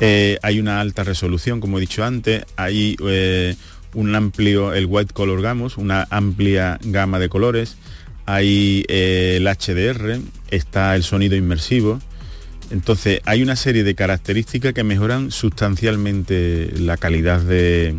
Eh, 0.00 0.38
hay 0.42 0.60
una 0.60 0.80
alta 0.80 1.02
resolución, 1.02 1.60
como 1.60 1.78
he 1.78 1.80
dicho 1.80 2.04
antes, 2.04 2.44
hay 2.56 2.96
eh, 3.04 3.56
un 3.94 4.14
amplio, 4.14 4.72
el 4.72 4.86
white 4.86 5.12
color 5.12 5.42
gamut, 5.42 5.76
una 5.76 6.06
amplia 6.08 6.78
gama 6.84 7.18
de 7.18 7.28
colores, 7.28 7.76
hay 8.24 8.84
eh, 8.86 9.38
el 9.38 9.48
HDR, 9.48 10.20
está 10.52 10.94
el 10.94 11.02
sonido 11.02 11.34
inmersivo, 11.34 11.98
entonces 12.70 13.22
hay 13.24 13.42
una 13.42 13.56
serie 13.56 13.82
de 13.82 13.96
características 13.96 14.72
que 14.72 14.84
mejoran 14.84 15.32
sustancialmente 15.32 16.70
la 16.78 16.96
calidad 16.96 17.40
de 17.40 17.96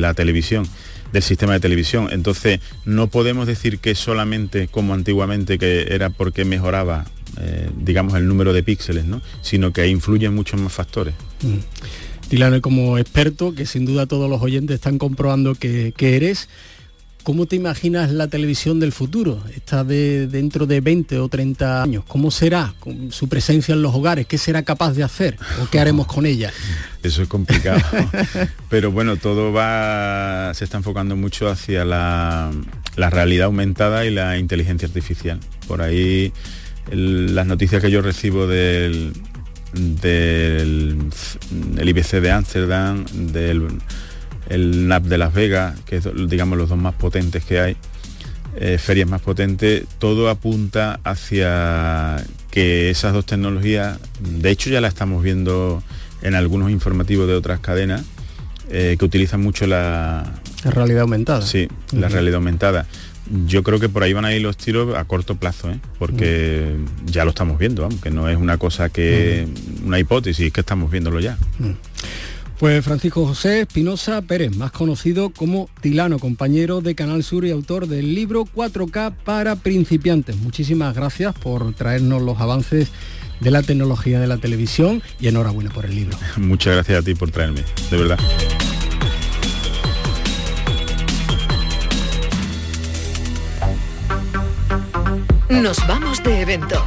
la 0.00 0.12
televisión 0.14 0.66
del 1.12 1.22
sistema 1.22 1.54
de 1.54 1.60
televisión. 1.60 2.08
Entonces, 2.10 2.60
no 2.84 3.08
podemos 3.08 3.46
decir 3.46 3.78
que 3.78 3.94
solamente 3.94 4.68
como 4.68 4.94
antiguamente 4.94 5.58
que 5.58 5.88
era 5.90 6.10
porque 6.10 6.44
mejoraba, 6.44 7.06
eh, 7.40 7.70
digamos, 7.76 8.14
el 8.14 8.26
número 8.28 8.52
de 8.52 8.62
píxeles, 8.62 9.04
¿no? 9.04 9.20
sino 9.42 9.72
que 9.72 9.86
influyen 9.88 10.34
muchos 10.34 10.60
más 10.60 10.72
factores. 10.72 11.14
Mm. 11.42 12.60
como 12.60 12.98
experto, 12.98 13.54
que 13.54 13.66
sin 13.66 13.84
duda 13.86 14.06
todos 14.06 14.28
los 14.28 14.42
oyentes 14.42 14.74
están 14.74 14.98
comprobando 14.98 15.54
que, 15.54 15.92
que 15.96 16.16
eres, 16.16 16.48
¿Cómo 17.28 17.44
te 17.44 17.56
imaginas 17.56 18.10
la 18.10 18.28
televisión 18.28 18.80
del 18.80 18.90
futuro? 18.90 19.44
Está 19.54 19.84
de 19.84 20.28
dentro 20.28 20.64
de 20.64 20.80
20 20.80 21.18
o 21.18 21.28
30 21.28 21.82
años. 21.82 22.04
¿Cómo 22.08 22.30
será 22.30 22.72
con 22.80 23.12
su 23.12 23.28
presencia 23.28 23.74
en 23.74 23.82
los 23.82 23.94
hogares? 23.94 24.26
¿Qué 24.26 24.38
será 24.38 24.62
capaz 24.62 24.94
de 24.94 25.02
hacer? 25.02 25.36
¿O 25.62 25.68
qué 25.68 25.78
haremos 25.78 26.06
con 26.06 26.24
ella? 26.24 26.50
Eso 27.02 27.20
es 27.20 27.28
complicado. 27.28 27.82
Pero 28.70 28.92
bueno, 28.92 29.18
todo 29.18 29.52
va. 29.52 30.54
se 30.54 30.64
está 30.64 30.78
enfocando 30.78 31.16
mucho 31.16 31.50
hacia 31.50 31.84
la, 31.84 32.50
realidad 32.96 33.44
aumentada 33.44 34.06
y 34.06 34.10
la 34.10 34.38
inteligencia 34.38 34.88
artificial. 34.88 35.38
Por 35.66 35.82
ahí 35.82 36.32
las 36.90 37.46
noticias 37.46 37.82
que 37.82 37.90
yo 37.90 38.00
recibo 38.00 38.46
del, 38.46 39.12
del 39.74 40.96
IBC 41.76 42.22
de 42.22 42.30
Ámsterdam, 42.30 43.04
del 43.04 43.68
el 44.48 44.88
NAP 44.88 45.04
de 45.04 45.18
Las 45.18 45.34
Vegas, 45.34 45.78
que 45.86 45.96
es 45.96 46.08
digamos 46.28 46.58
los 46.58 46.68
dos 46.68 46.78
más 46.78 46.94
potentes 46.94 47.44
que 47.44 47.60
hay, 47.60 47.76
eh, 48.56 48.78
ferias 48.78 49.08
más 49.08 49.20
potentes, 49.20 49.84
todo 49.98 50.28
apunta 50.28 51.00
hacia 51.04 52.24
que 52.50 52.90
esas 52.90 53.12
dos 53.12 53.26
tecnologías, 53.26 53.98
de 54.20 54.50
hecho 54.50 54.70
ya 54.70 54.80
la 54.80 54.88
estamos 54.88 55.22
viendo 55.22 55.82
en 56.22 56.34
algunos 56.34 56.70
informativos 56.70 57.28
de 57.28 57.34
otras 57.34 57.60
cadenas, 57.60 58.04
eh, 58.70 58.96
que 58.98 59.04
utilizan 59.04 59.40
mucho 59.40 59.66
la... 59.66 60.40
realidad 60.64 61.02
aumentada. 61.02 61.42
Sí, 61.42 61.68
la 61.92 62.08
realidad 62.08 62.36
aumentada. 62.36 62.86
Yo 63.46 63.62
creo 63.62 63.78
que 63.78 63.88
por 63.88 64.02
ahí 64.02 64.14
van 64.14 64.24
a 64.24 64.34
ir 64.34 64.42
los 64.42 64.56
tiros 64.56 64.96
a 64.96 65.04
corto 65.04 65.36
plazo, 65.36 65.70
¿eh? 65.70 65.78
porque 65.98 66.76
ya 67.04 67.24
lo 67.24 67.30
estamos 67.30 67.58
viendo, 67.58 67.84
aunque 67.84 68.10
no 68.10 68.28
es 68.28 68.38
una 68.38 68.56
cosa 68.56 68.88
que... 68.88 69.46
una 69.84 69.98
hipótesis, 69.98 70.46
es 70.46 70.52
que 70.52 70.60
estamos 70.60 70.90
viéndolo 70.90 71.20
ya. 71.20 71.38
Pues 72.58 72.84
Francisco 72.84 73.24
José 73.24 73.60
Espinosa 73.60 74.20
Pérez, 74.22 74.56
más 74.56 74.72
conocido 74.72 75.30
como 75.30 75.70
Tilano, 75.80 76.18
compañero 76.18 76.80
de 76.80 76.96
Canal 76.96 77.22
Sur 77.22 77.44
y 77.44 77.52
autor 77.52 77.86
del 77.86 78.16
libro 78.16 78.44
4K 78.44 79.14
para 79.24 79.54
principiantes. 79.54 80.36
Muchísimas 80.38 80.92
gracias 80.92 81.36
por 81.36 81.72
traernos 81.74 82.20
los 82.20 82.40
avances 82.40 82.88
de 83.38 83.52
la 83.52 83.62
tecnología 83.62 84.18
de 84.18 84.26
la 84.26 84.38
televisión 84.38 85.02
y 85.20 85.28
enhorabuena 85.28 85.70
por 85.70 85.84
el 85.84 85.94
libro. 85.94 86.18
Muchas 86.36 86.74
gracias 86.74 86.98
a 87.00 87.04
ti 87.04 87.14
por 87.14 87.30
traerme, 87.30 87.62
de 87.92 87.96
verdad. 87.96 88.18
Nos 95.48 95.78
vamos 95.86 96.22
de 96.24 96.40
evento. 96.40 96.84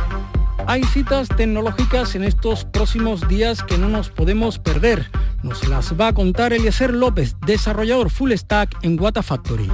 Hay 0.67 0.83
citas 0.83 1.27
tecnológicas 1.29 2.15
en 2.15 2.23
estos 2.23 2.65
próximos 2.65 3.27
días 3.27 3.63
que 3.63 3.77
no 3.77 3.89
nos 3.89 4.09
podemos 4.09 4.59
perder. 4.59 5.09
Nos 5.43 5.67
las 5.67 5.99
va 5.99 6.09
a 6.09 6.13
contar 6.13 6.53
Eliezer 6.53 6.93
López, 6.93 7.35
desarrollador 7.45 8.09
full 8.09 8.31
stack 8.33 8.77
en 8.83 8.99
Wata 8.99 9.23
Factory. 9.23 9.69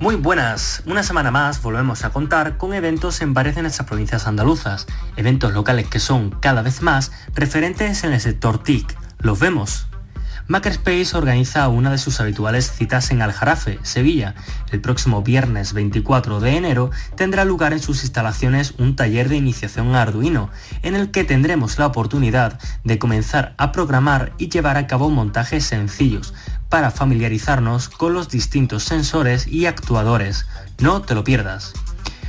Muy 0.00 0.16
buenas, 0.16 0.82
una 0.86 1.02
semana 1.02 1.30
más 1.30 1.62
volvemos 1.62 2.04
a 2.04 2.10
contar 2.10 2.58
con 2.58 2.74
eventos 2.74 3.22
en 3.22 3.32
varias 3.32 3.56
de 3.56 3.62
nuestras 3.62 3.88
provincias 3.88 4.26
andaluzas, 4.26 4.86
eventos 5.16 5.54
locales 5.54 5.86
que 5.88 5.98
son 5.98 6.30
cada 6.30 6.60
vez 6.60 6.82
más 6.82 7.10
referentes 7.34 8.04
en 8.04 8.12
el 8.12 8.20
sector 8.20 8.62
TIC. 8.62 8.94
Los 9.20 9.38
vemos. 9.38 9.86
Makerspace 10.46 11.16
organiza 11.16 11.66
una 11.68 11.90
de 11.90 11.96
sus 11.96 12.20
habituales 12.20 12.70
citas 12.70 13.10
en 13.10 13.22
Aljarafe, 13.22 13.78
Sevilla. 13.82 14.34
El 14.70 14.82
próximo 14.82 15.22
viernes 15.22 15.72
24 15.72 16.38
de 16.38 16.56
enero 16.58 16.90
tendrá 17.16 17.46
lugar 17.46 17.72
en 17.72 17.80
sus 17.80 18.02
instalaciones 18.02 18.74
un 18.76 18.94
taller 18.94 19.30
de 19.30 19.36
iniciación 19.36 19.94
a 19.94 20.02
Arduino, 20.02 20.50
en 20.82 20.96
el 20.96 21.10
que 21.10 21.24
tendremos 21.24 21.78
la 21.78 21.86
oportunidad 21.86 22.60
de 22.84 22.98
comenzar 22.98 23.54
a 23.56 23.72
programar 23.72 24.34
y 24.36 24.50
llevar 24.50 24.76
a 24.76 24.86
cabo 24.86 25.08
montajes 25.08 25.64
sencillos 25.64 26.34
para 26.68 26.90
familiarizarnos 26.90 27.88
con 27.88 28.12
los 28.12 28.28
distintos 28.28 28.84
sensores 28.84 29.46
y 29.46 29.64
actuadores. 29.64 30.46
No 30.78 31.00
te 31.00 31.14
lo 31.14 31.24
pierdas. 31.24 31.72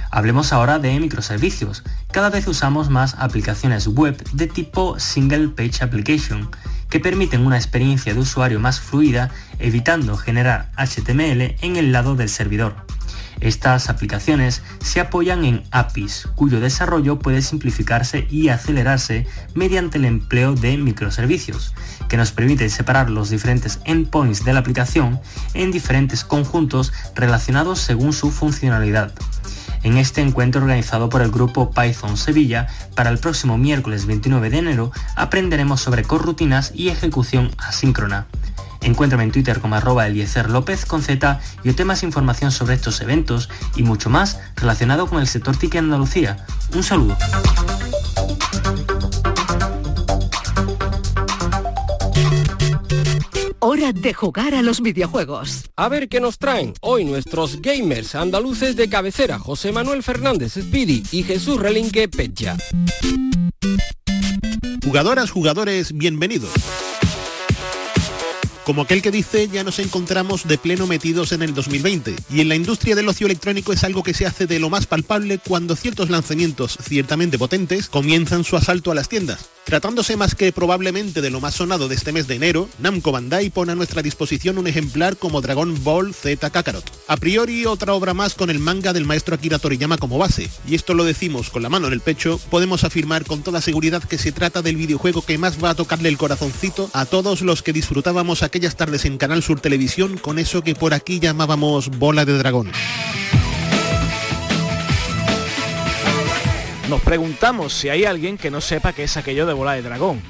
Hablemos 0.10 0.54
ahora 0.54 0.80
de 0.80 0.98
microservicios. 1.02 1.84
Cada 2.14 2.30
vez 2.30 2.48
usamos 2.48 2.90
más 2.90 3.16
aplicaciones 3.20 3.88
web 3.88 4.24
de 4.32 4.48
tipo 4.48 4.98
Single 4.98 5.50
Page 5.50 5.84
Application 5.84 6.50
que 6.96 7.02
permiten 7.02 7.46
una 7.46 7.58
experiencia 7.58 8.14
de 8.14 8.22
usuario 8.22 8.58
más 8.62 8.80
fluida, 8.80 9.30
evitando 9.60 10.16
generar 10.16 10.72
HTML 10.78 11.58
en 11.62 11.76
el 11.76 11.92
lado 11.92 12.16
del 12.16 12.30
servidor. 12.30 12.86
Estas 13.42 13.90
aplicaciones 13.90 14.62
se 14.82 15.02
apoyan 15.02 15.44
en 15.44 15.64
APIs, 15.72 16.30
cuyo 16.36 16.62
desarrollo 16.62 17.20
puede 17.20 17.42
simplificarse 17.42 18.26
y 18.32 18.48
acelerarse 18.48 19.28
mediante 19.56 19.98
el 19.98 20.06
empleo 20.06 20.54
de 20.54 20.78
microservicios, 20.78 21.74
que 22.08 22.16
nos 22.16 22.32
permiten 22.32 22.70
separar 22.70 23.10
los 23.10 23.30
diferentes 23.30 23.82
endpoints 23.84 24.46
de 24.46 24.54
la 24.54 24.62
aplicación 24.62 25.20
en 25.54 25.72
diferentes 25.72 26.24
conjuntos 26.24 26.94
relacionados 27.14 27.80
según 27.80 28.14
su 28.14 28.32
funcionalidad 28.32 29.12
en 29.86 29.98
este 29.98 30.22
encuentro 30.22 30.62
organizado 30.62 31.10
por 31.10 31.22
el 31.22 31.30
grupo 31.30 31.70
Python 31.70 32.18
Sevilla 32.18 32.68
para 32.96 33.12
el 33.12 33.20
próximo 33.20 33.58
miércoles 33.60 34.08
29 34.08 34.50
de 34.50 34.58
enero 34.58 34.92
aprenderemos 35.16 35.80
sobre 35.80 36.04
corrutinas 36.04 36.72
y 36.74 36.90
ejecución 36.90 37.52
asíncrona. 37.60 38.26
Encuéntrame 38.82 39.24
en 39.24 39.32
Twitter 39.32 39.62
como 39.62 39.76
arroba 39.76 40.08
Eliezer 40.08 40.50
López 40.50 40.86
con 40.86 41.04
Z 41.04 41.40
y 41.64 41.70
obtén 41.70 41.88
más 41.88 42.02
información 42.02 42.52
sobre 42.52 42.74
estos 42.74 43.00
eventos 43.02 43.48
y 43.76 43.84
mucho 43.84 44.10
más 44.10 44.40
relacionado 44.56 45.06
con 45.08 45.20
el 45.20 45.28
sector 45.28 45.56
TIC 45.56 45.76
en 45.76 45.86
Andalucía. 45.86 46.46
Un 46.74 46.82
saludo. 46.82 47.16
Hora 53.86 53.94
de 53.94 54.16
jugar 54.16 54.56
a 54.56 54.64
los 54.64 54.82
videojuegos. 54.82 55.66
A 55.76 55.90
ver 55.90 56.10
qué 56.10 56.20
nos 56.20 56.40
traen 56.40 56.74
hoy 56.82 57.06
nuestros 57.06 57.62
gamers 57.62 58.16
andaluces 58.16 58.76
de 58.76 58.90
cabecera, 58.90 59.38
José 59.38 59.72
Manuel 59.72 60.02
Fernández 60.02 60.54
Speedy 60.54 61.04
y 61.12 61.22
Jesús 61.22 61.60
Relinque 61.60 62.08
Pecha. 62.08 62.58
Jugadoras, 64.84 65.30
jugadores, 65.30 65.96
bienvenidos. 65.96 66.50
Como 68.64 68.82
aquel 68.82 69.04
que 69.04 69.12
dice, 69.12 69.50
ya 69.50 69.64
nos 69.64 69.78
encontramos 69.78 70.48
de 70.48 70.58
pleno 70.58 70.88
metidos 70.88 71.32
en 71.32 71.44
el 71.44 71.54
2020 71.54 72.16
y 72.32 72.42
en 72.42 72.50
la 72.50 72.56
industria 72.56 72.96
del 72.96 73.08
ocio 73.08 73.28
electrónico 73.28 73.72
es 73.72 73.84
algo 73.84 74.02
que 74.02 74.16
se 74.16 74.26
hace 74.26 74.48
de 74.48 74.58
lo 74.58 74.72
más 74.72 74.88
palpable 74.88 75.38
cuando 75.38 75.76
ciertos 75.76 76.10
lanzamientos 76.10 76.80
ciertamente 76.82 77.38
potentes 77.38 77.88
comienzan 77.88 78.46
su 78.46 78.58
asalto 78.58 78.92
a 78.92 78.96
las 78.96 79.10
tiendas. 79.10 79.55
Tratándose 79.66 80.16
más 80.16 80.36
que 80.36 80.52
probablemente 80.52 81.22
de 81.22 81.32
lo 81.32 81.42
más 81.42 81.56
sonado 81.56 81.88
de 81.88 81.96
este 81.96 82.12
mes 82.12 82.28
de 82.28 82.36
enero, 82.36 82.70
Namco 82.78 83.12
Bandai 83.12 83.50
pone 83.50 83.72
a 83.72 83.76
nuestra 83.76 84.04
disposición 84.04 84.60
un 84.60 84.68
ejemplar 84.68 85.18
como 85.18 85.42
Dragon 85.42 85.84
Ball 85.84 86.14
Z 86.14 86.52
Kakarot. 86.52 86.88
A 87.08 87.18
priori 87.18 87.66
otra 87.66 87.96
obra 87.96 88.14
más 88.14 88.36
con 88.36 88.52
el 88.52 88.60
manga 88.60 88.94
del 88.94 89.06
maestro 89.06 89.34
Akira 89.34 89.58
Toriyama 89.58 89.98
como 89.98 90.20
base, 90.20 90.52
y 90.68 90.76
esto 90.76 90.94
lo 90.94 91.04
decimos 91.04 91.50
con 91.50 91.64
la 91.64 91.70
mano 91.70 91.88
en 91.88 91.94
el 91.94 92.02
pecho, 92.02 92.40
podemos 92.52 92.84
afirmar 92.84 93.26
con 93.26 93.42
toda 93.42 93.60
seguridad 93.60 94.04
que 94.04 94.20
se 94.20 94.32
trata 94.32 94.62
del 94.62 94.76
videojuego 94.76 95.24
que 95.24 95.40
más 95.40 95.62
va 95.62 95.72
a 95.72 95.76
tocarle 95.76 96.10
el 96.10 96.18
corazoncito 96.20 96.92
a 96.94 97.08
todos 97.08 97.42
los 97.42 97.64
que 97.64 97.74
disfrutábamos 97.74 98.44
aquellas 98.44 98.76
tardes 98.76 99.04
en 99.06 99.18
Canal 99.18 99.42
Sur 99.42 99.62
Televisión 99.62 100.20
con 100.20 100.38
eso 100.38 100.62
que 100.62 100.76
por 100.76 100.94
aquí 100.94 101.20
llamábamos 101.20 101.90
bola 101.90 102.24
de 102.24 102.38
dragón. 102.38 102.72
Nos 106.90 107.02
preguntamos 107.02 107.74
si 107.74 107.90
hay 107.90 108.06
alguien 108.06 108.38
que 108.38 108.52
no 108.52 108.62
sepa 108.62 108.94
qué 108.94 109.04
es 109.04 109.18
aquello 109.18 109.48
de 109.48 109.54
bola 109.54 109.74
de 109.74 109.82
dragón. 109.82 110.22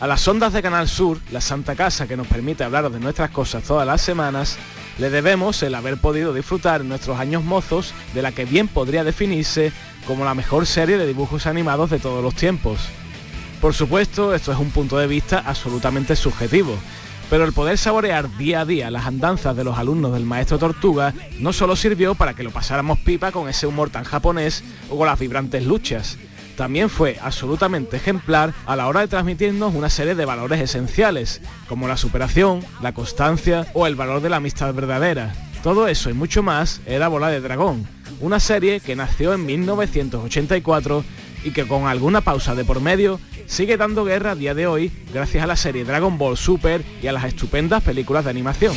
A 0.00 0.08
las 0.08 0.26
ondas 0.26 0.52
de 0.52 0.60
Canal 0.60 0.88
Sur, 0.88 1.20
la 1.30 1.40
Santa 1.40 1.76
Casa 1.76 2.08
que 2.08 2.16
nos 2.16 2.26
permite 2.26 2.64
hablar 2.64 2.90
de 2.90 2.98
nuestras 2.98 3.30
cosas 3.30 3.62
todas 3.62 3.86
las 3.86 4.02
semanas, 4.02 4.58
le 4.98 5.10
debemos 5.10 5.62
el 5.62 5.76
haber 5.76 5.98
podido 5.98 6.34
disfrutar 6.34 6.80
en 6.80 6.88
nuestros 6.88 7.20
años 7.20 7.44
mozos 7.44 7.94
de 8.14 8.22
la 8.22 8.32
que 8.32 8.44
bien 8.44 8.66
podría 8.66 9.04
definirse 9.04 9.70
como 10.04 10.24
la 10.24 10.34
mejor 10.34 10.66
serie 10.66 10.98
de 10.98 11.06
dibujos 11.06 11.46
animados 11.46 11.90
de 11.90 12.00
todos 12.00 12.20
los 12.20 12.34
tiempos. 12.34 12.80
Por 13.60 13.72
supuesto, 13.72 14.34
esto 14.34 14.50
es 14.50 14.58
un 14.58 14.72
punto 14.72 14.98
de 14.98 15.06
vista 15.06 15.44
absolutamente 15.46 16.16
subjetivo, 16.16 16.76
pero 17.32 17.46
el 17.46 17.54
poder 17.54 17.78
saborear 17.78 18.36
día 18.36 18.60
a 18.60 18.66
día 18.66 18.90
las 18.90 19.06
andanzas 19.06 19.56
de 19.56 19.64
los 19.64 19.78
alumnos 19.78 20.12
del 20.12 20.26
maestro 20.26 20.58
Tortuga 20.58 21.14
no 21.38 21.54
solo 21.54 21.76
sirvió 21.76 22.14
para 22.14 22.34
que 22.34 22.42
lo 22.42 22.50
pasáramos 22.50 22.98
pipa 22.98 23.32
con 23.32 23.48
ese 23.48 23.66
humor 23.66 23.88
tan 23.88 24.04
japonés 24.04 24.62
o 24.90 24.98
con 24.98 25.06
las 25.06 25.18
vibrantes 25.18 25.64
luchas, 25.64 26.18
también 26.58 26.90
fue 26.90 27.16
absolutamente 27.22 27.96
ejemplar 27.96 28.52
a 28.66 28.76
la 28.76 28.86
hora 28.86 29.00
de 29.00 29.08
transmitirnos 29.08 29.74
una 29.74 29.88
serie 29.88 30.14
de 30.14 30.26
valores 30.26 30.60
esenciales, 30.60 31.40
como 31.70 31.88
la 31.88 31.96
superación, 31.96 32.60
la 32.82 32.92
constancia 32.92 33.66
o 33.72 33.86
el 33.86 33.96
valor 33.96 34.20
de 34.20 34.28
la 34.28 34.36
amistad 34.36 34.74
verdadera. 34.74 35.32
Todo 35.62 35.88
eso 35.88 36.10
y 36.10 36.12
mucho 36.12 36.42
más 36.42 36.82
era 36.84 37.08
Bola 37.08 37.30
de 37.30 37.40
Dragón, 37.40 37.86
una 38.20 38.40
serie 38.40 38.80
que 38.80 38.94
nació 38.94 39.32
en 39.32 39.46
1984 39.46 41.02
y 41.44 41.50
que 41.50 41.66
con 41.66 41.86
alguna 41.86 42.20
pausa 42.20 42.54
de 42.54 42.64
por 42.64 42.80
medio 42.80 43.20
sigue 43.46 43.76
dando 43.76 44.04
guerra 44.04 44.32
a 44.32 44.34
día 44.34 44.54
de 44.54 44.66
hoy 44.66 44.90
gracias 45.12 45.44
a 45.44 45.46
la 45.46 45.56
serie 45.56 45.84
Dragon 45.84 46.18
Ball 46.18 46.36
Super 46.36 46.82
y 47.02 47.06
a 47.06 47.12
las 47.12 47.24
estupendas 47.24 47.82
películas 47.82 48.24
de 48.24 48.30
animación. 48.30 48.74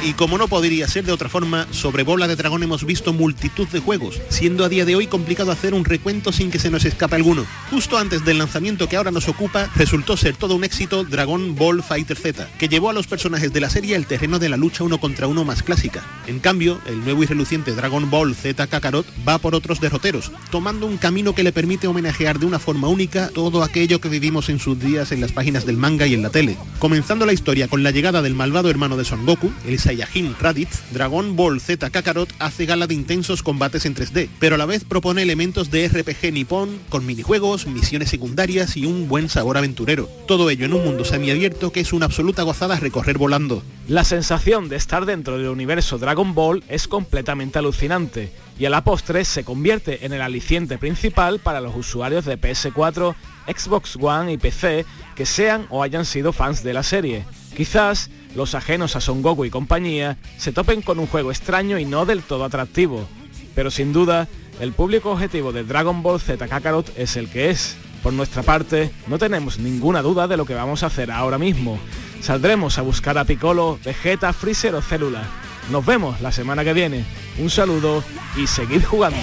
Y 0.00 0.12
como 0.12 0.38
no 0.38 0.46
podría 0.46 0.86
ser 0.86 1.04
de 1.04 1.10
otra 1.10 1.28
forma, 1.28 1.66
sobre 1.72 2.04
Bola 2.04 2.28
de 2.28 2.36
Dragón 2.36 2.62
hemos 2.62 2.84
visto 2.84 3.12
multitud 3.12 3.66
de 3.66 3.80
juegos, 3.80 4.20
siendo 4.28 4.64
a 4.64 4.68
día 4.68 4.84
de 4.84 4.94
hoy 4.94 5.08
complicado 5.08 5.50
hacer 5.50 5.74
un 5.74 5.84
recuento 5.84 6.30
sin 6.30 6.52
que 6.52 6.60
se 6.60 6.70
nos 6.70 6.84
escape 6.84 7.16
alguno. 7.16 7.44
Justo 7.70 7.98
antes 7.98 8.24
del 8.24 8.38
lanzamiento 8.38 8.88
que 8.88 8.96
ahora 8.96 9.10
nos 9.10 9.26
ocupa, 9.26 9.68
resultó 9.74 10.16
ser 10.16 10.36
todo 10.36 10.54
un 10.54 10.62
éxito 10.62 11.02
Dragon 11.02 11.56
Ball 11.56 11.82
Fighter 11.82 12.16
Z, 12.16 12.48
que 12.58 12.68
llevó 12.68 12.90
a 12.90 12.92
los 12.92 13.08
personajes 13.08 13.52
de 13.52 13.60
la 13.60 13.70
serie 13.70 13.96
al 13.96 14.06
terreno 14.06 14.38
de 14.38 14.48
la 14.48 14.56
lucha 14.56 14.84
uno 14.84 15.00
contra 15.00 15.26
uno 15.26 15.44
más 15.44 15.64
clásica. 15.64 16.04
En 16.28 16.38
cambio, 16.38 16.80
el 16.86 17.02
nuevo 17.02 17.24
y 17.24 17.26
reluciente 17.26 17.74
Dragon 17.74 18.08
Ball 18.08 18.36
Z 18.36 18.68
Kakarot 18.68 19.06
va 19.26 19.38
por 19.38 19.56
otros 19.56 19.80
derroteros, 19.80 20.30
tomando 20.52 20.86
un 20.86 20.98
camino 20.98 21.34
que 21.34 21.42
le 21.42 21.52
permite 21.52 21.88
homenajear 21.88 22.38
de 22.38 22.46
una 22.46 22.60
forma 22.60 22.86
única 22.86 23.30
todo 23.30 23.64
aquello 23.64 24.00
que 24.00 24.08
vivimos 24.08 24.48
en 24.48 24.60
sus 24.60 24.78
días 24.78 25.10
en 25.10 25.20
las 25.20 25.32
páginas 25.32 25.66
del 25.66 25.76
manga 25.76 26.06
y 26.06 26.14
en 26.14 26.22
la 26.22 26.30
tele. 26.30 26.56
Comenzando 26.78 27.26
la 27.26 27.32
historia 27.32 27.66
con 27.66 27.82
la 27.82 27.90
llegada 27.90 28.22
del 28.22 28.36
malvado 28.36 28.70
hermano 28.70 28.96
de 28.96 29.04
Son 29.04 29.26
Goku, 29.26 29.50
el 29.66 29.87
Saiyajin 29.88 30.36
Raditz, 30.38 30.82
Dragon 30.92 31.34
Ball 31.34 31.62
Z 31.62 31.88
Kakarot 31.88 32.28
hace 32.40 32.66
gala 32.66 32.86
de 32.86 32.92
intensos 32.92 33.42
combates 33.42 33.86
en 33.86 33.94
3D, 33.94 34.28
pero 34.38 34.56
a 34.56 34.58
la 34.58 34.66
vez 34.66 34.84
propone 34.84 35.22
elementos 35.22 35.70
de 35.70 35.88
RPG 35.88 36.30
nipón 36.30 36.78
con 36.90 37.06
minijuegos, 37.06 37.66
misiones 37.66 38.10
secundarias 38.10 38.76
y 38.76 38.84
un 38.84 39.08
buen 39.08 39.30
sabor 39.30 39.56
aventurero. 39.56 40.06
Todo 40.26 40.50
ello 40.50 40.66
en 40.66 40.74
un 40.74 40.84
mundo 40.84 41.06
semiabierto 41.06 41.72
que 41.72 41.80
es 41.80 41.94
una 41.94 42.04
absoluta 42.04 42.42
gozada 42.42 42.78
recorrer 42.78 43.16
volando. 43.16 43.62
La 43.88 44.04
sensación 44.04 44.68
de 44.68 44.76
estar 44.76 45.06
dentro 45.06 45.38
del 45.38 45.48
universo 45.48 45.96
Dragon 45.96 46.34
Ball 46.34 46.62
es 46.68 46.86
completamente 46.86 47.58
alucinante 47.58 48.30
y 48.58 48.66
a 48.66 48.70
la 48.70 48.84
postre 48.84 49.24
se 49.24 49.42
convierte 49.42 50.04
en 50.04 50.12
el 50.12 50.20
aliciente 50.20 50.76
principal 50.76 51.38
para 51.38 51.62
los 51.62 51.74
usuarios 51.74 52.26
de 52.26 52.38
PS4, 52.38 53.14
Xbox 53.46 53.96
One 53.98 54.34
y 54.34 54.36
PC 54.36 54.84
que 55.14 55.24
sean 55.24 55.66
o 55.70 55.82
hayan 55.82 56.04
sido 56.04 56.34
fans 56.34 56.62
de 56.62 56.74
la 56.74 56.82
serie. 56.82 57.24
Quizás 57.56 58.10
los 58.34 58.54
ajenos 58.54 58.96
a 58.96 59.00
Son 59.00 59.22
Goku 59.22 59.44
y 59.44 59.50
compañía 59.50 60.16
se 60.36 60.52
topen 60.52 60.82
con 60.82 60.98
un 60.98 61.06
juego 61.06 61.30
extraño 61.30 61.78
y 61.78 61.84
no 61.84 62.06
del 62.06 62.22
todo 62.22 62.44
atractivo, 62.44 63.08
pero 63.54 63.70
sin 63.70 63.92
duda 63.92 64.28
el 64.60 64.72
público 64.72 65.12
objetivo 65.12 65.52
de 65.52 65.64
Dragon 65.64 66.02
Ball 66.02 66.20
Z 66.20 66.48
Kakarot 66.48 66.96
es 66.96 67.16
el 67.16 67.28
que 67.28 67.50
es. 67.50 67.76
Por 68.02 68.12
nuestra 68.12 68.42
parte, 68.42 68.90
no 69.06 69.18
tenemos 69.18 69.58
ninguna 69.58 70.02
duda 70.02 70.28
de 70.28 70.36
lo 70.36 70.44
que 70.44 70.54
vamos 70.54 70.82
a 70.82 70.86
hacer 70.86 71.10
ahora 71.10 71.38
mismo. 71.38 71.78
Saldremos 72.20 72.78
a 72.78 72.82
buscar 72.82 73.18
a 73.18 73.24
Piccolo, 73.24 73.78
Vegeta, 73.84 74.32
Freezer 74.32 74.74
o 74.74 74.82
Célula. 74.82 75.24
Nos 75.70 75.84
vemos 75.84 76.20
la 76.20 76.32
semana 76.32 76.64
que 76.64 76.72
viene. 76.72 77.04
Un 77.38 77.50
saludo 77.50 78.02
y 78.36 78.46
seguid 78.46 78.84
jugando. 78.84 79.18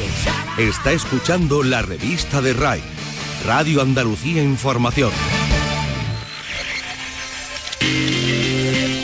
Está 0.58 0.92
escuchando 0.92 1.64
la 1.64 1.82
revista 1.82 2.42
de 2.42 2.54
RAI, 2.54 2.82
Radio 3.46 3.82
Andalucía 3.82 4.44
Información. 4.44 5.12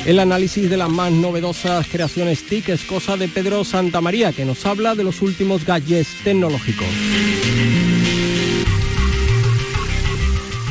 El 0.06 0.18
análisis 0.18 0.68
de 0.68 0.78
las 0.78 0.90
más 0.90 1.12
novedosas 1.12 1.86
creaciones 1.88 2.44
TIC 2.48 2.70
es 2.70 2.84
cosa 2.86 3.18
de 3.18 3.28
Pedro 3.28 3.64
Santamaría, 3.64 4.34
que 4.34 4.46
nos 4.46 4.66
habla 4.66 4.96
de 4.96 5.04
los 5.04 5.22
últimos 5.22 5.64
gadgets 5.64 6.24
tecnológicos. 6.24 6.88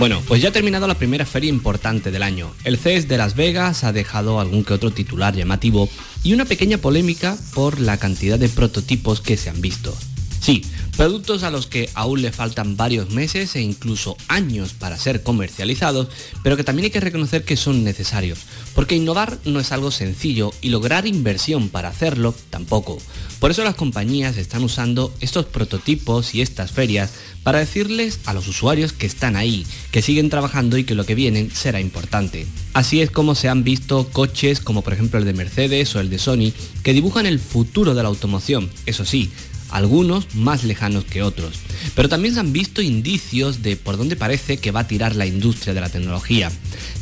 Bueno, 0.00 0.20
pues 0.26 0.42
ya 0.42 0.48
ha 0.48 0.52
terminado 0.52 0.88
la 0.88 0.96
primera 0.96 1.26
feria 1.26 1.48
importante 1.48 2.10
del 2.10 2.24
año. 2.24 2.50
El 2.64 2.76
CES 2.76 3.06
de 3.06 3.18
Las 3.18 3.36
Vegas 3.36 3.84
ha 3.84 3.92
dejado 3.92 4.40
algún 4.40 4.64
que 4.64 4.74
otro 4.74 4.90
titular 4.90 5.36
llamativo 5.36 5.88
y 6.24 6.32
una 6.32 6.44
pequeña 6.44 6.78
polémica 6.78 7.36
por 7.54 7.78
la 7.80 7.98
cantidad 7.98 8.38
de 8.38 8.48
prototipos 8.48 9.20
que 9.20 9.36
se 9.36 9.50
han 9.50 9.60
visto. 9.60 9.94
Sí, 10.40 10.62
productos 10.96 11.42
a 11.42 11.50
los 11.50 11.66
que 11.66 11.90
aún 11.94 12.22
le 12.22 12.33
faltan 12.33 12.76
varios 12.76 13.11
meses 13.11 13.57
e 13.57 13.61
incluso 13.61 14.16
años 14.26 14.72
para 14.72 14.96
ser 14.96 15.22
comercializados, 15.22 16.09
pero 16.42 16.57
que 16.57 16.64
también 16.64 16.85
hay 16.85 16.90
que 16.90 17.00
reconocer 17.00 17.44
que 17.44 17.59
son 17.59 17.85
necesarios, 17.85 18.38
porque 18.74 18.96
innovar 18.96 19.38
no 19.44 19.61
es 19.61 19.70
algo 19.70 19.90
sencillo 19.90 20.53
y 20.62 20.70
lograr 20.70 21.07
inversión 21.07 21.68
para 21.68 21.90
hacerlo 21.90 22.35
tampoco. 22.48 22.98
Por 23.38 23.50
eso 23.50 23.64
las 23.64 23.74
compañías 23.74 24.38
están 24.38 24.64
usando 24.64 25.14
estos 25.20 25.44
prototipos 25.44 26.35
y 26.35 26.40
estas 26.40 26.70
ferias 26.70 27.11
para 27.42 27.59
decirles 27.59 28.20
a 28.24 28.35
los 28.35 28.48
usuarios 28.48 28.92
que 28.92 29.07
están 29.07 29.37
ahí, 29.37 29.66
que 29.92 30.03
siguen 30.03 30.31
trabajando 30.31 30.79
y 30.79 30.85
que 30.85 30.94
lo 30.94 31.05
que 31.05 31.14
vienen 31.14 31.50
será 31.50 31.81
importante. 31.81 32.46
Así 32.72 33.00
es 33.00 33.11
como 33.11 33.35
se 33.35 33.48
han 33.48 33.64
visto 33.64 34.09
coches 34.11 34.61
como 34.61 34.83
por 34.83 34.92
ejemplo 34.92 35.18
el 35.18 35.24
de 35.24 35.33
Mercedes 35.33 35.94
o 35.96 36.00
el 36.00 36.09
de 36.11 36.18
Sony, 36.18 36.53
que 36.83 36.92
dibujan 36.92 37.26
el 37.26 37.40
futuro 37.40 37.94
de 37.94 38.03
la 38.03 38.09
automoción, 38.09 38.70
eso 38.87 39.05
sí, 39.05 39.31
algunos 39.70 40.35
más 40.35 40.64
lejanos 40.64 41.04
que 41.04 41.22
otros. 41.22 41.59
Pero 41.94 42.09
también 42.09 42.35
se 42.35 42.40
han 42.40 42.52
visto 42.52 42.83
indicios 42.83 43.62
de 43.62 43.76
por 43.76 43.96
dónde 43.96 44.16
parece 44.16 44.59
que 44.59 44.70
va 44.70 44.80
a 44.80 44.88
tirar 44.88 45.16
la 45.16 45.26
industria 45.26 45.74
de 45.74 45.80
la 45.80 45.88
tecnología. 45.88 46.50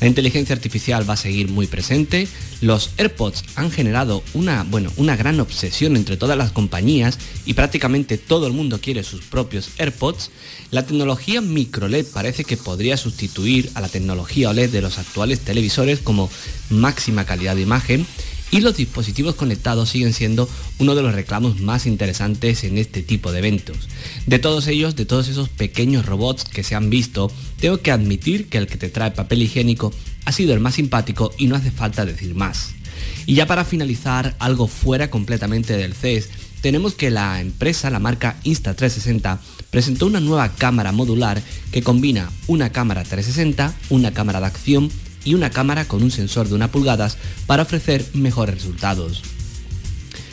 La 0.00 0.07
inteligencia 0.07 0.54
artificial 0.54 1.09
va 1.09 1.14
a 1.14 1.18
seguir 1.18 1.48
muy 1.48 1.66
presente, 1.66 2.28
los 2.61 2.90
AirPods 2.96 3.44
han 3.54 3.70
generado 3.70 4.22
una, 4.35 4.64
bueno, 4.64 4.92
una 4.96 5.16
gran 5.16 5.38
obsesión 5.38 5.96
entre 5.96 6.16
todas 6.16 6.37
las 6.37 6.50
compañías 6.50 7.18
y 7.46 7.54
prácticamente 7.54 8.18
todo 8.18 8.46
el 8.46 8.52
mundo 8.52 8.81
quiere 8.81 9.04
sus 9.04 9.24
propios 9.24 9.70
AirPods, 9.78 10.31
la 10.70 10.85
tecnología 10.85 11.40
microLED 11.40 12.07
parece 12.07 12.44
que 12.44 12.57
podría 12.57 12.96
sustituir 12.96 13.70
a 13.74 13.81
la 13.81 13.88
tecnología 13.88 14.50
OLED 14.50 14.70
de 14.70 14.83
los 14.83 14.98
actuales 14.98 15.40
televisores 15.40 16.00
como 16.00 16.31
máxima 16.70 17.24
calidad 17.24 17.57
de 17.57 17.62
imagen 17.62 18.07
y 18.50 18.61
los 18.61 18.76
dispositivos 18.76 19.34
conectados 19.34 19.90
siguen 19.90 20.12
siendo 20.12 20.48
uno 20.78 20.94
de 20.94 21.02
los 21.02 21.14
reclamos 21.14 21.61
más 21.61 21.87
interesantes 21.87 22.64
en 22.64 22.78
este 22.78 23.02
tipo 23.02 23.32
de 23.32 23.40
eventos. 23.40 23.88
De 24.26 24.38
todos 24.38 24.66
ellos, 24.66 24.96
de 24.96 25.06
todos 25.06 25.28
esos 25.28 25.48
pequeños 25.48 26.06
robots 26.06 26.44
que 26.44 26.62
se 26.62 26.74
han 26.74 26.90
visto, 26.90 27.30
tengo 27.61 27.80
que 27.80 27.90
admitir 27.92 28.48
que 28.48 28.58
el 28.58 28.66
que 28.66 28.76
te 28.76 28.88
trae 28.88 29.11
papel 29.11 29.42
higiénico 29.42 29.92
ha 30.24 30.32
sido 30.32 30.54
el 30.54 30.61
más 30.61 30.74
simpático 30.74 31.32
y 31.38 31.46
no 31.46 31.56
hace 31.56 31.70
falta 31.70 32.06
decir 32.06 32.34
más. 32.34 32.70
Y 33.26 33.34
ya 33.34 33.46
para 33.46 33.64
finalizar, 33.64 34.34
algo 34.38 34.66
fuera 34.66 35.11
completamente 35.11 35.76
del 35.76 35.94
CES, 35.94 36.30
tenemos 36.61 36.94
que 36.94 37.11
la 37.11 37.40
empresa, 37.40 37.90
la 37.90 38.00
marca 38.00 38.37
Insta360, 38.44 39.38
presentó 39.70 40.06
una 40.06 40.20
nueva 40.20 40.54
cámara 40.54 40.92
modular 40.92 41.40
que 41.70 41.82
combina 41.82 42.30
una 42.46 42.70
cámara 42.70 43.04
360, 43.04 43.74
una 43.90 44.12
cámara 44.12 44.40
de 44.40 44.46
acción 44.46 44.90
y 45.28 45.34
una 45.34 45.50
cámara 45.50 45.84
con 45.84 46.02
un 46.02 46.10
sensor 46.10 46.48
de 46.48 46.54
una 46.54 46.72
pulgada 46.72 47.10
para 47.46 47.64
ofrecer 47.64 48.02
mejores 48.14 48.54
resultados. 48.54 49.22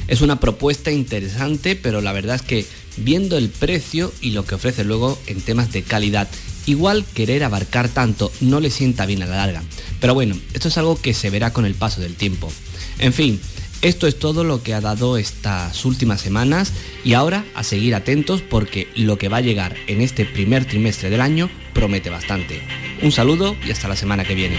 Es 0.08 0.21
una 0.21 0.39
propuesta 0.39 0.89
interesante, 0.89 1.75
pero 1.75 1.99
la 1.99 2.13
verdad 2.13 2.38
es 2.38 2.41
que 2.43 2.65
viendo 2.95 3.38
el 3.38 3.49
precio 3.49 4.13
y 4.21 4.29
lo 4.29 4.45
que 4.45 4.55
ofrece 4.55 4.86
luego 4.86 5.19
en 5.27 5.41
temas 5.41 5.73
de 5.73 5.84
calidad, 5.84 6.29
igual 6.65 7.03
querer 7.13 7.43
abarcar 7.43 7.89
tanto 7.89 8.31
no 8.39 8.62
le 8.62 8.71
sienta 8.71 9.05
bien 9.05 9.21
a 9.21 9.25
la 9.25 9.36
larga. 9.36 9.63
Pero 9.99 10.13
bueno, 10.13 10.38
esto 10.53 10.69
es 10.69 10.77
algo 10.77 11.01
que 11.01 11.13
se 11.13 11.29
verá 11.29 11.51
con 11.51 11.65
el 11.65 11.75
paso 11.75 11.99
del 11.99 12.15
tiempo. 12.15 12.49
En 12.97 13.12
fin, 13.12 13.41
esto 13.81 14.08
es 14.08 14.17
todo 14.17 14.45
lo 14.45 14.63
que 14.63 14.73
ha 14.73 14.79
dado 14.79 15.17
estas 15.17 15.84
últimas 15.84 16.21
semanas 16.21 16.71
y 17.03 17.15
ahora 17.15 17.43
a 17.53 17.63
seguir 17.63 17.95
atentos 17.95 18.41
porque 18.41 18.88
lo 18.95 19.17
que 19.17 19.27
va 19.27 19.38
a 19.38 19.41
llegar 19.41 19.75
en 19.88 19.99
este 19.99 20.23
primer 20.23 20.63
trimestre 20.63 21.10
del 21.10 21.19
año 21.19 21.49
promete 21.73 22.10
bastante. 22.10 22.62
Un 23.06 23.12
saludo 23.12 23.56
y 23.63 23.70
hasta 23.70 23.88
la 23.88 23.96
semana 23.96 24.24
que 24.24 24.34
viene. 24.34 24.58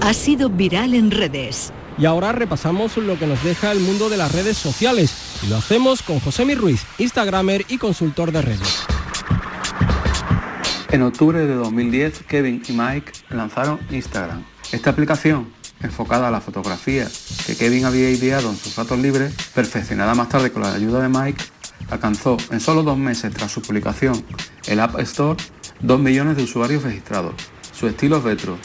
Ha 0.00 0.14
sido 0.14 0.48
viral 0.48 0.94
en 0.94 1.10
redes. 1.10 1.72
Y 1.98 2.06
ahora 2.06 2.30
repasamos 2.30 2.96
lo 2.98 3.18
que 3.18 3.26
nos 3.26 3.42
deja 3.42 3.72
el 3.72 3.80
mundo 3.80 4.08
de 4.08 4.16
las 4.16 4.30
redes 4.30 4.56
sociales. 4.56 5.40
Y 5.42 5.48
lo 5.48 5.56
hacemos 5.56 6.02
con 6.02 6.20
José 6.20 6.44
Ruiz, 6.54 6.84
Instagramer 6.98 7.64
y 7.68 7.78
consultor 7.78 8.30
de 8.30 8.42
redes. 8.42 8.84
En 10.92 11.02
octubre 11.02 11.44
de 11.44 11.54
2010, 11.54 12.22
Kevin 12.28 12.62
y 12.68 12.72
Mike 12.74 13.10
lanzaron 13.30 13.80
Instagram. 13.90 14.44
Esta 14.70 14.90
aplicación, 14.90 15.48
enfocada 15.80 16.28
a 16.28 16.30
la 16.30 16.40
fotografía 16.40 17.08
que 17.44 17.56
Kevin 17.56 17.86
había 17.86 18.08
ideado 18.08 18.50
en 18.50 18.56
sus 18.56 18.76
ratos 18.76 19.00
libres, 19.00 19.34
perfeccionada 19.52 20.14
más 20.14 20.28
tarde 20.28 20.52
con 20.52 20.62
la 20.62 20.74
ayuda 20.74 21.02
de 21.02 21.08
Mike, 21.08 21.42
alcanzó 21.90 22.36
en 22.50 22.60
solo 22.60 22.82
dos 22.82 22.98
meses 22.98 23.32
tras 23.32 23.52
su 23.52 23.62
publicación 23.62 24.22
el 24.66 24.80
App 24.80 24.98
Store 25.00 25.38
2 25.80 26.00
millones 26.00 26.36
de 26.36 26.42
usuarios 26.42 26.82
registrados. 26.82 27.34
Su 27.72 27.86
estilo 27.86 28.20
retro 28.20 28.58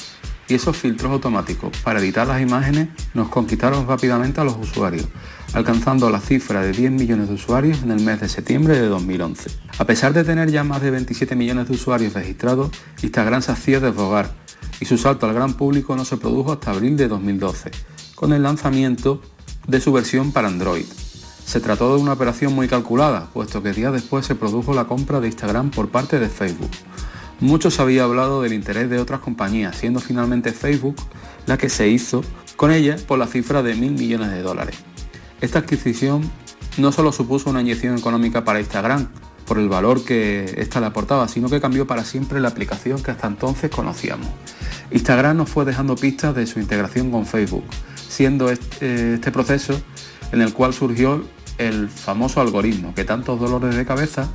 y 0.48 0.56
esos 0.56 0.76
filtros 0.76 1.12
automáticos 1.12 1.72
para 1.84 2.00
editar 2.00 2.28
las 2.28 2.42
imágenes 2.42 2.90
nos 3.14 3.30
conquistaron 3.30 3.88
rápidamente 3.88 4.42
a 4.42 4.44
los 4.44 4.58
usuarios, 4.58 5.08
alcanzando 5.54 6.10
la 6.10 6.20
cifra 6.20 6.62
de 6.62 6.72
10 6.72 6.92
millones 6.92 7.30
de 7.30 7.36
usuarios 7.36 7.84
en 7.84 7.92
el 7.92 8.02
mes 8.02 8.20
de 8.20 8.30
septiembre 8.30 8.80
de 8.80 8.88
2011. 8.88 9.52
A 9.78 9.86
pesar 9.86 10.14
de 10.14 10.24
tener 10.24 10.52
ya 10.52 10.64
más 10.64 10.82
de 10.82 10.92
27 10.92 11.36
millones 11.36 11.68
de 11.68 11.76
usuarios 11.76 12.14
registrados, 12.14 12.72
Instagram 13.02 13.42
se 13.42 13.52
hacía 13.52 13.80
desbogar 13.80 14.32
y 14.80 14.86
su 14.86 14.98
salto 14.98 15.28
al 15.28 15.34
gran 15.34 15.54
público 15.54 15.96
no 15.96 16.04
se 16.04 16.18
produjo 16.18 16.52
hasta 16.52 16.72
abril 16.72 16.98
de 16.98 17.08
2012, 17.08 17.72
con 18.16 18.34
el 18.34 18.44
lanzamiento 18.44 19.22
de 19.68 19.80
su 19.80 19.94
versión 19.94 20.32
para 20.32 20.48
Android. 20.48 20.86
Se 21.46 21.60
trató 21.60 21.96
de 21.96 22.02
una 22.02 22.14
operación 22.14 22.54
muy 22.54 22.68
calculada, 22.68 23.30
puesto 23.34 23.62
que 23.62 23.74
días 23.74 23.94
después 23.94 24.26
se 24.26 24.36
produjo 24.36 24.74
la 24.74 24.86
compra 24.86 25.20
de 25.20 25.28
Instagram 25.28 25.72
por 25.72 25.90
parte 25.90 26.20
de 26.20 26.30
Facebook. 26.30 26.72
Mucho 27.40 27.70
se 27.70 27.82
había 27.82 28.06
hablado 28.06 28.42
del 28.42 28.54
interés 28.54 28.90
de 28.90 29.00
otras 29.00 29.20
compañías, 29.20 29.78
siendo 29.78 30.00
finalmente 30.00 30.52
Facebook 30.52 30.96
la 31.46 31.58
que 31.58 31.70
se 31.70 31.90
hizo 31.90 32.24
con 32.56 32.72
ella 32.72 32.96
por 33.08 33.20
la 33.20 33.28
cifra 33.28 33.62
de 33.62 33.76
mil 33.76 33.92
millones 33.92 34.32
de 34.32 34.42
dólares. 34.42 34.78
Esta 35.42 35.60
adquisición 35.60 36.30
no 36.78 36.92
solo 36.92 37.12
supuso 37.12 37.50
una 37.50 37.62
inyección 37.62 37.98
económica 37.98 38.46
para 38.46 38.60
Instagram, 38.60 39.10
por 39.46 39.60
el 39.60 39.70
valor 39.70 40.04
que 40.04 40.56
ésta 40.58 40.80
le 40.80 40.88
aportaba, 40.88 41.28
sino 41.28 41.50
que 41.50 41.60
cambió 41.60 41.86
para 41.86 42.06
siempre 42.06 42.40
la 42.40 42.50
aplicación 42.50 43.04
que 43.04 43.12
hasta 43.12 43.28
entonces 43.28 43.70
conocíamos. 43.70 44.28
Instagram 44.92 45.38
nos 45.38 45.50
fue 45.50 45.66
dejando 45.66 45.96
pistas 45.96 46.34
de 46.36 46.48
su 46.48 46.60
integración 46.60 47.12
con 47.12 47.26
Facebook, 47.26 47.66
siendo 48.08 48.50
este, 48.50 49.16
este 49.16 49.32
proceso 49.32 49.82
en 50.34 50.42
el 50.42 50.52
cual 50.52 50.74
surgió 50.74 51.24
el 51.60 51.88
famoso 51.88 52.42
algoritmo 52.42 52.94
que 52.96 53.06
tantos 53.06 53.40
dolores 53.40 53.76
de 53.76 53.86
cabeza 53.86 54.28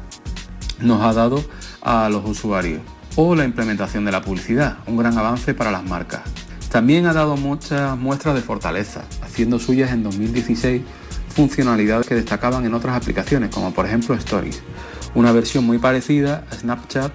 nos 0.81 1.03
ha 1.03 1.13
dado 1.13 1.45
a 1.83 2.09
los 2.09 2.25
usuarios, 2.25 2.81
o 3.17 3.35
la 3.35 3.45
implementación 3.45 4.05
de 4.05 4.13
la 4.13 4.23
publicidad, 4.23 4.79
un 4.87 4.97
gran 4.97 5.19
avance 5.19 5.55
para 5.55 5.73
las 5.73 5.85
marcas. 5.85 6.23
También 6.71 7.07
ha 7.07 7.13
dado 7.13 7.37
muchas 7.37 7.99
muestras 7.99 8.37
de 8.37 8.43
fortaleza, 8.43 9.03
haciendo 9.23 9.59
suyas 9.59 9.91
en 9.91 10.05
2016 10.05 10.83
funcionalidades 11.35 12.07
que 12.07 12.15
destacaban 12.15 12.65
en 12.65 12.75
otras 12.75 12.97
aplicaciones, 12.97 13.51
como 13.51 13.73
por 13.75 13.87
ejemplo 13.87 14.15
Stories, 14.15 14.63
una 15.15 15.33
versión 15.33 15.65
muy 15.67 15.79
parecida 15.79 16.45
a 16.51 16.55
Snapchat 16.55 17.13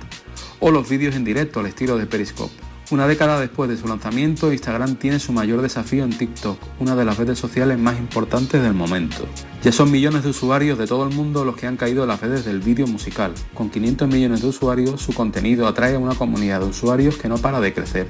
o 0.59 0.71
los 0.71 0.89
vídeos 0.89 1.15
en 1.15 1.23
directo 1.23 1.61
al 1.61 1.67
estilo 1.67 1.97
de 1.97 2.05
Periscope. 2.05 2.72
Una 2.93 3.07
década 3.07 3.39
después 3.39 3.71
de 3.71 3.75
su 3.75 3.87
lanzamiento, 3.87 4.53
Instagram 4.53 4.97
tiene 4.97 5.17
su 5.17 5.33
mayor 5.33 5.63
desafío 5.63 6.03
en 6.03 6.15
TikTok, 6.15 6.59
una 6.79 6.95
de 6.95 7.03
las 7.03 7.17
redes 7.17 7.39
sociales 7.39 7.79
más 7.79 7.97
importantes 7.97 8.61
del 8.61 8.75
momento. 8.75 9.25
Ya 9.63 9.71
son 9.71 9.89
millones 9.89 10.21
de 10.21 10.29
usuarios 10.29 10.77
de 10.77 10.85
todo 10.85 11.03
el 11.07 11.15
mundo 11.15 11.43
los 11.43 11.55
que 11.55 11.65
han 11.65 11.75
caído 11.75 12.03
en 12.03 12.09
las 12.09 12.21
redes 12.21 12.45
del 12.45 12.59
vídeo 12.59 12.85
musical. 12.85 13.33
Con 13.55 13.71
500 13.71 14.07
millones 14.07 14.43
de 14.43 14.47
usuarios, 14.47 15.01
su 15.01 15.11
contenido 15.11 15.65
atrae 15.65 15.95
a 15.95 15.99
una 15.99 16.13
comunidad 16.13 16.59
de 16.59 16.67
usuarios 16.67 17.17
que 17.17 17.27
no 17.27 17.39
para 17.39 17.59
de 17.61 17.73
crecer. 17.73 18.07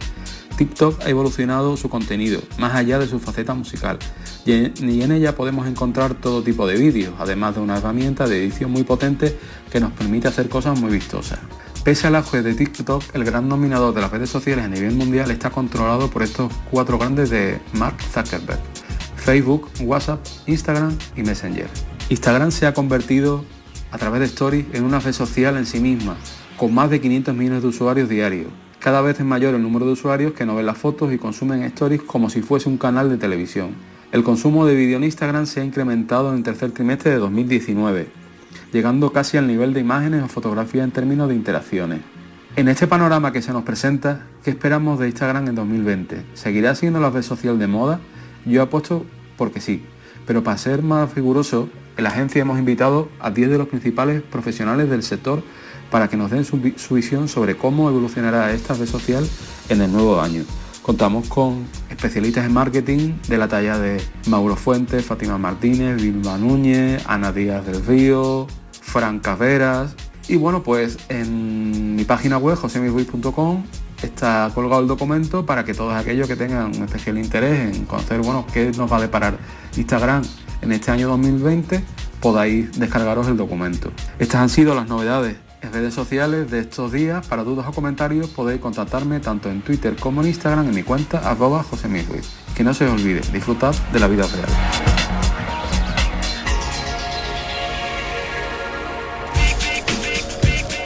TikTok 0.58 1.02
ha 1.06 1.10
evolucionado 1.10 1.78
su 1.78 1.88
contenido, 1.88 2.42
más 2.60 2.76
allá 2.76 3.00
de 3.00 3.08
su 3.08 3.20
faceta 3.20 3.54
musical, 3.54 4.00
y 4.46 4.52
en 4.52 5.12
ella 5.14 5.34
podemos 5.34 5.66
encontrar 5.66 6.14
todo 6.14 6.44
tipo 6.44 6.68
de 6.68 6.76
vídeos, 6.76 7.14
además 7.20 7.56
de 7.56 7.62
una 7.62 7.78
herramienta 7.78 8.28
de 8.28 8.44
edición 8.44 8.70
muy 8.70 8.84
potente 8.84 9.40
que 9.72 9.80
nos 9.80 9.94
permite 9.94 10.28
hacer 10.28 10.50
cosas 10.50 10.78
muy 10.78 10.92
vistosas. 10.92 11.40
Pese 11.84 12.08
al 12.08 12.16
auge 12.16 12.42
de 12.42 12.54
TikTok, 12.54 13.04
el 13.14 13.26
gran 13.26 13.50
dominador 13.50 13.94
de 13.94 14.00
las 14.00 14.10
redes 14.10 14.30
sociales 14.30 14.64
a 14.64 14.70
nivel 14.70 14.96
mundial 14.96 15.30
está 15.32 15.50
controlado 15.50 16.10
por 16.10 16.24
estos 16.24 16.50
cuatro 16.72 16.98
grandes 16.98 17.30
de 17.30 17.60
Mark 17.74 17.98
Zuckerberg, 18.02 18.62
Facebook, 19.18 19.68
WhatsApp, 19.82 20.26
Instagram 20.48 20.98
y 21.18 21.24
Messenger. 21.24 21.68
Instagram 22.08 22.52
se 22.52 22.68
ha 22.68 22.74
convertido 22.74 23.44
a 23.92 23.98
través 23.98 24.22
de 24.22 24.28
Stories 24.28 24.66
en 24.72 24.86
una 24.86 25.02
red 25.02 25.12
social 25.12 25.58
en 25.58 25.66
sí 25.66 25.82
misma, 25.82 26.16
con 26.56 26.74
más 26.74 26.90
de 26.90 27.02
500 27.02 27.36
millones 27.36 27.64
de 27.64 27.68
usuarios 27.68 28.08
diarios. 28.08 28.48
Cada 28.80 29.02
vez 29.02 29.20
es 29.20 29.26
mayor 29.26 29.54
el 29.54 29.62
número 29.62 29.86
de 29.86 29.92
usuarios 29.92 30.32
que 30.32 30.46
no 30.46 30.56
ven 30.56 30.68
las 30.68 30.78
fotos 30.78 31.12
y 31.12 31.18
consumen 31.18 31.64
Stories 31.64 32.04
como 32.04 32.30
si 32.30 32.42
fuese 32.42 32.70
un 32.70 32.78
canal 32.78 33.10
de 33.10 33.18
televisión. 33.18 33.72
El 34.14 34.24
consumo 34.24 34.66
de 34.66 34.74
vídeo 34.74 34.96
en 34.96 35.04
Instagram 35.04 35.46
se 35.48 35.60
ha 35.60 35.66
incrementado 35.66 36.30
en 36.30 36.38
el 36.38 36.44
tercer 36.44 36.72
trimestre 36.72 37.12
de 37.12 37.18
2019 37.18 38.23
llegando 38.72 39.12
casi 39.12 39.38
al 39.38 39.48
nivel 39.48 39.74
de 39.74 39.80
imágenes 39.80 40.24
o 40.24 40.28
fotografías 40.28 40.84
en 40.84 40.92
términos 40.92 41.30
de 41.30 41.36
interacciones. 41.36 42.02
En 42.56 42.68
este 42.68 42.86
panorama 42.86 43.32
que 43.32 43.42
se 43.42 43.52
nos 43.52 43.64
presenta, 43.64 44.28
¿qué 44.44 44.52
esperamos 44.52 45.00
de 45.00 45.08
Instagram 45.08 45.48
en 45.48 45.56
2020? 45.56 46.24
¿Seguirá 46.36 46.76
siendo 46.76 47.00
la 47.00 47.10
red 47.10 47.24
social 47.24 47.58
de 47.58 47.68
moda? 47.68 48.00
Yo 48.46 48.62
apuesto 48.62 49.06
porque 49.38 49.60
sí, 49.60 49.84
pero 50.28 50.44
para 50.44 50.58
ser 50.58 50.84
más 50.84 51.16
riguroso, 51.16 51.70
en 51.98 52.04
la 52.04 52.12
agencia 52.12 52.42
hemos 52.42 52.60
invitado 52.60 53.10
a 53.20 53.32
10 53.32 53.50
de 53.50 53.58
los 53.58 53.68
principales 53.68 54.22
profesionales 54.22 54.90
del 54.90 55.04
sector 55.04 55.44
para 55.90 56.08
que 56.08 56.18
nos 56.18 56.32
den 56.32 56.46
su, 56.46 56.60
su 56.78 56.96
visión 56.96 57.28
sobre 57.28 57.56
cómo 57.56 57.90
evolucionará 57.90 58.52
esta 58.52 58.74
red 58.74 58.88
social 58.88 59.28
en 59.70 59.82
el 59.82 59.92
nuevo 59.92 60.22
año. 60.22 60.44
Contamos 60.84 61.30
con 61.30 61.66
especialistas 61.90 62.46
en 62.46 62.54
marketing 62.54 63.14
de 63.30 63.38
la 63.38 63.48
talla 63.48 63.80
de 63.80 64.04
Mauro 64.28 64.58
Fuentes, 64.58 65.06
Fátima 65.06 65.38
Martínez, 65.38 65.96
Vilma 65.96 66.38
Núñez, 66.38 67.02
Ana 67.08 67.32
Díaz 67.32 67.66
del 67.66 67.86
Río, 67.86 68.48
Fran 68.82 69.20
Caveras. 69.20 69.96
Y 70.28 70.36
bueno, 70.36 70.62
pues 70.62 70.98
en 71.08 71.96
mi 71.96 72.04
página 72.04 72.38
web, 72.38 72.58
josemisruiz.com, 72.58 73.64
está 74.04 74.52
colgado 74.54 74.82
el 74.82 74.90
documento 74.90 75.46
para 75.46 75.64
que 75.64 75.74
todos 75.74 75.96
aquellos 75.96 76.28
que 76.28 76.36
tengan 76.36 76.76
un 76.76 76.84
especial 76.84 77.18
interés 77.18 77.74
en 77.74 77.86
conocer 77.86 78.20
bueno, 78.20 78.46
qué 78.52 78.70
nos 78.76 78.92
va 78.92 78.98
a 78.98 79.02
deparar 79.02 79.38
Instagram 79.78 80.22
en 80.62 80.74
este 80.74 80.92
año 80.92 81.08
2020, 81.08 81.82
podáis 82.20 82.78
descargaros 82.78 83.30
el 83.30 83.38
documento. 83.38 83.94
Estas 84.20 84.42
han 84.42 84.50
sido 84.50 84.76
las 84.76 84.90
novedades 84.90 85.38
redes 85.72 85.94
sociales 85.94 86.50
de 86.52 86.60
estos 86.60 86.92
días. 86.92 87.26
Para 87.28 87.44
dudas 87.44 87.66
o 87.68 87.72
comentarios 87.72 88.28
podéis 88.30 88.62
contactarme 88.62 89.20
tanto 89.20 89.50
en 89.50 89.62
Twitter 89.62 89.96
como 89.96 90.22
en 90.22 90.28
Instagram 90.28 90.68
en 90.68 90.76
mi 90.76 90.84
cuenta 90.84 91.20
arroba 91.20 91.64
José 91.64 91.88
Que 92.56 92.64
no 92.64 92.74
se 92.74 92.86
os 92.86 92.94
olvide, 92.94 93.22
disfrutad 93.32 93.74
de 93.92 94.00
la 94.00 94.08
vida 94.08 94.28
real. 94.28 94.50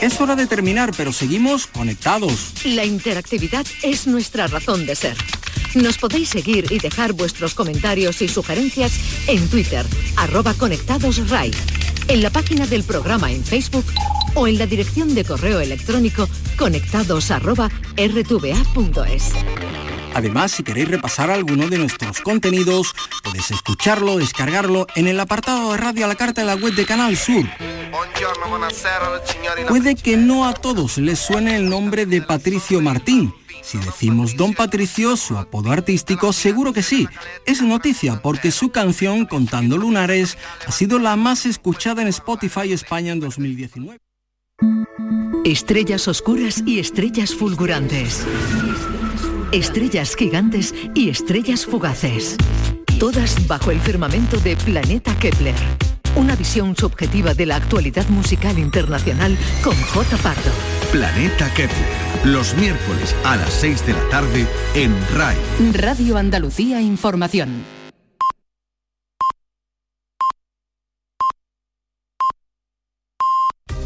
Es 0.01 0.21
hora 0.21 0.35
de 0.35 0.45
terminar, 0.45 0.91
pero 0.95 1.11
seguimos 1.11 1.67
conectados. 1.67 2.53
La 2.63 2.85
interactividad 2.85 3.65
es 3.81 4.05
nuestra 4.05 4.47
razón 4.47 4.85
de 4.85 4.95
ser. 4.95 5.17
Nos 5.75 5.97
podéis 5.97 6.29
seguir 6.29 6.71
y 6.71 6.79
dejar 6.79 7.13
vuestros 7.13 7.53
comentarios 7.53 8.21
y 8.21 8.27
sugerencias 8.27 8.93
en 9.27 9.47
Twitter, 9.49 9.85
arroba 10.15 10.53
conectadosRai, 10.53 11.51
en 12.07 12.23
la 12.23 12.29
página 12.29 12.65
del 12.67 12.83
programa 12.83 13.31
en 13.31 13.43
Facebook 13.43 13.85
o 14.37 14.47
en 14.47 14.57
la 14.59 14.67
dirección 14.67 15.15
de 15.15 15.25
correo 15.25 15.59
electrónico 15.59 16.29
conectados. 16.57 17.31
Además, 20.13 20.51
si 20.51 20.63
queréis 20.63 20.87
repasar 20.87 21.31
alguno 21.31 21.67
de 21.67 21.77
nuestros 21.77 22.21
contenidos, 22.21 22.93
podéis 23.23 23.51
escucharlo, 23.51 24.17
descargarlo 24.17 24.87
en 24.95 25.07
el 25.07 25.19
apartado 25.19 25.71
de 25.71 25.77
radio 25.77 26.05
a 26.05 26.07
la 26.07 26.15
carta 26.15 26.41
de 26.41 26.47
la 26.47 26.55
web 26.55 26.73
de 26.75 26.85
Canal 26.85 27.17
Sur. 27.17 27.45
Puede 29.67 29.95
que 29.95 30.17
no 30.17 30.45
a 30.45 30.53
todos 30.53 30.97
les 30.97 31.19
suene 31.19 31.57
el 31.57 31.69
nombre 31.69 32.05
de 32.05 32.21
Patricio 32.21 32.79
Martín. 32.79 33.33
Si 33.63 33.77
decimos 33.79 34.37
Don 34.37 34.53
Patricio, 34.53 35.17
su 35.17 35.37
apodo 35.37 35.71
artístico, 35.71 36.31
seguro 36.31 36.71
que 36.71 36.83
sí. 36.83 37.07
Es 37.45 37.61
noticia 37.61 38.21
porque 38.21 38.51
su 38.51 38.69
canción 38.69 39.25
Contando 39.25 39.77
Lunares 39.77 40.37
ha 40.65 40.71
sido 40.71 40.99
la 40.99 41.15
más 41.15 41.45
escuchada 41.45 42.01
en 42.01 42.07
Spotify 42.07 42.71
España 42.71 43.11
en 43.11 43.19
2019. 43.19 44.06
Estrellas 45.45 46.07
oscuras 46.07 46.63
y 46.65 46.79
estrellas 46.79 47.35
fulgurantes. 47.35 48.25
Estrellas 49.51 50.15
gigantes 50.15 50.73
y 50.95 51.09
estrellas 51.09 51.65
fugaces. 51.65 52.35
Todas 52.99 53.47
bajo 53.47 53.71
el 53.71 53.79
firmamento 53.79 54.37
de 54.37 54.55
Planeta 54.57 55.15
Kepler. 55.19 55.55
Una 56.15 56.35
visión 56.35 56.75
subjetiva 56.75 57.35
de 57.35 57.45
la 57.45 57.57
actualidad 57.57 58.07
musical 58.09 58.57
internacional 58.57 59.37
con 59.63 59.75
J. 59.75 60.17
Pardo. 60.17 60.51
Planeta 60.91 61.53
Kepler. 61.53 62.25
Los 62.25 62.55
miércoles 62.55 63.15
a 63.23 63.35
las 63.35 63.53
6 63.53 63.85
de 63.85 63.93
la 63.93 64.09
tarde 64.09 64.47
en 64.73 64.93
RAI. 65.15 65.37
Radio 65.73 66.17
Andalucía 66.17 66.81
Información. 66.81 67.63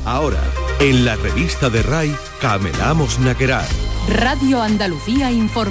Ahora, 0.05 0.41
en 0.81 1.05
la 1.05 1.15
revista 1.15 1.69
de 1.69 1.83
RAI, 1.83 2.15
Camelamos 2.39 3.19
Naquerar. 3.19 3.67
Radio 4.09 4.63
Andalucía 4.63 5.31
Información. 5.31 5.51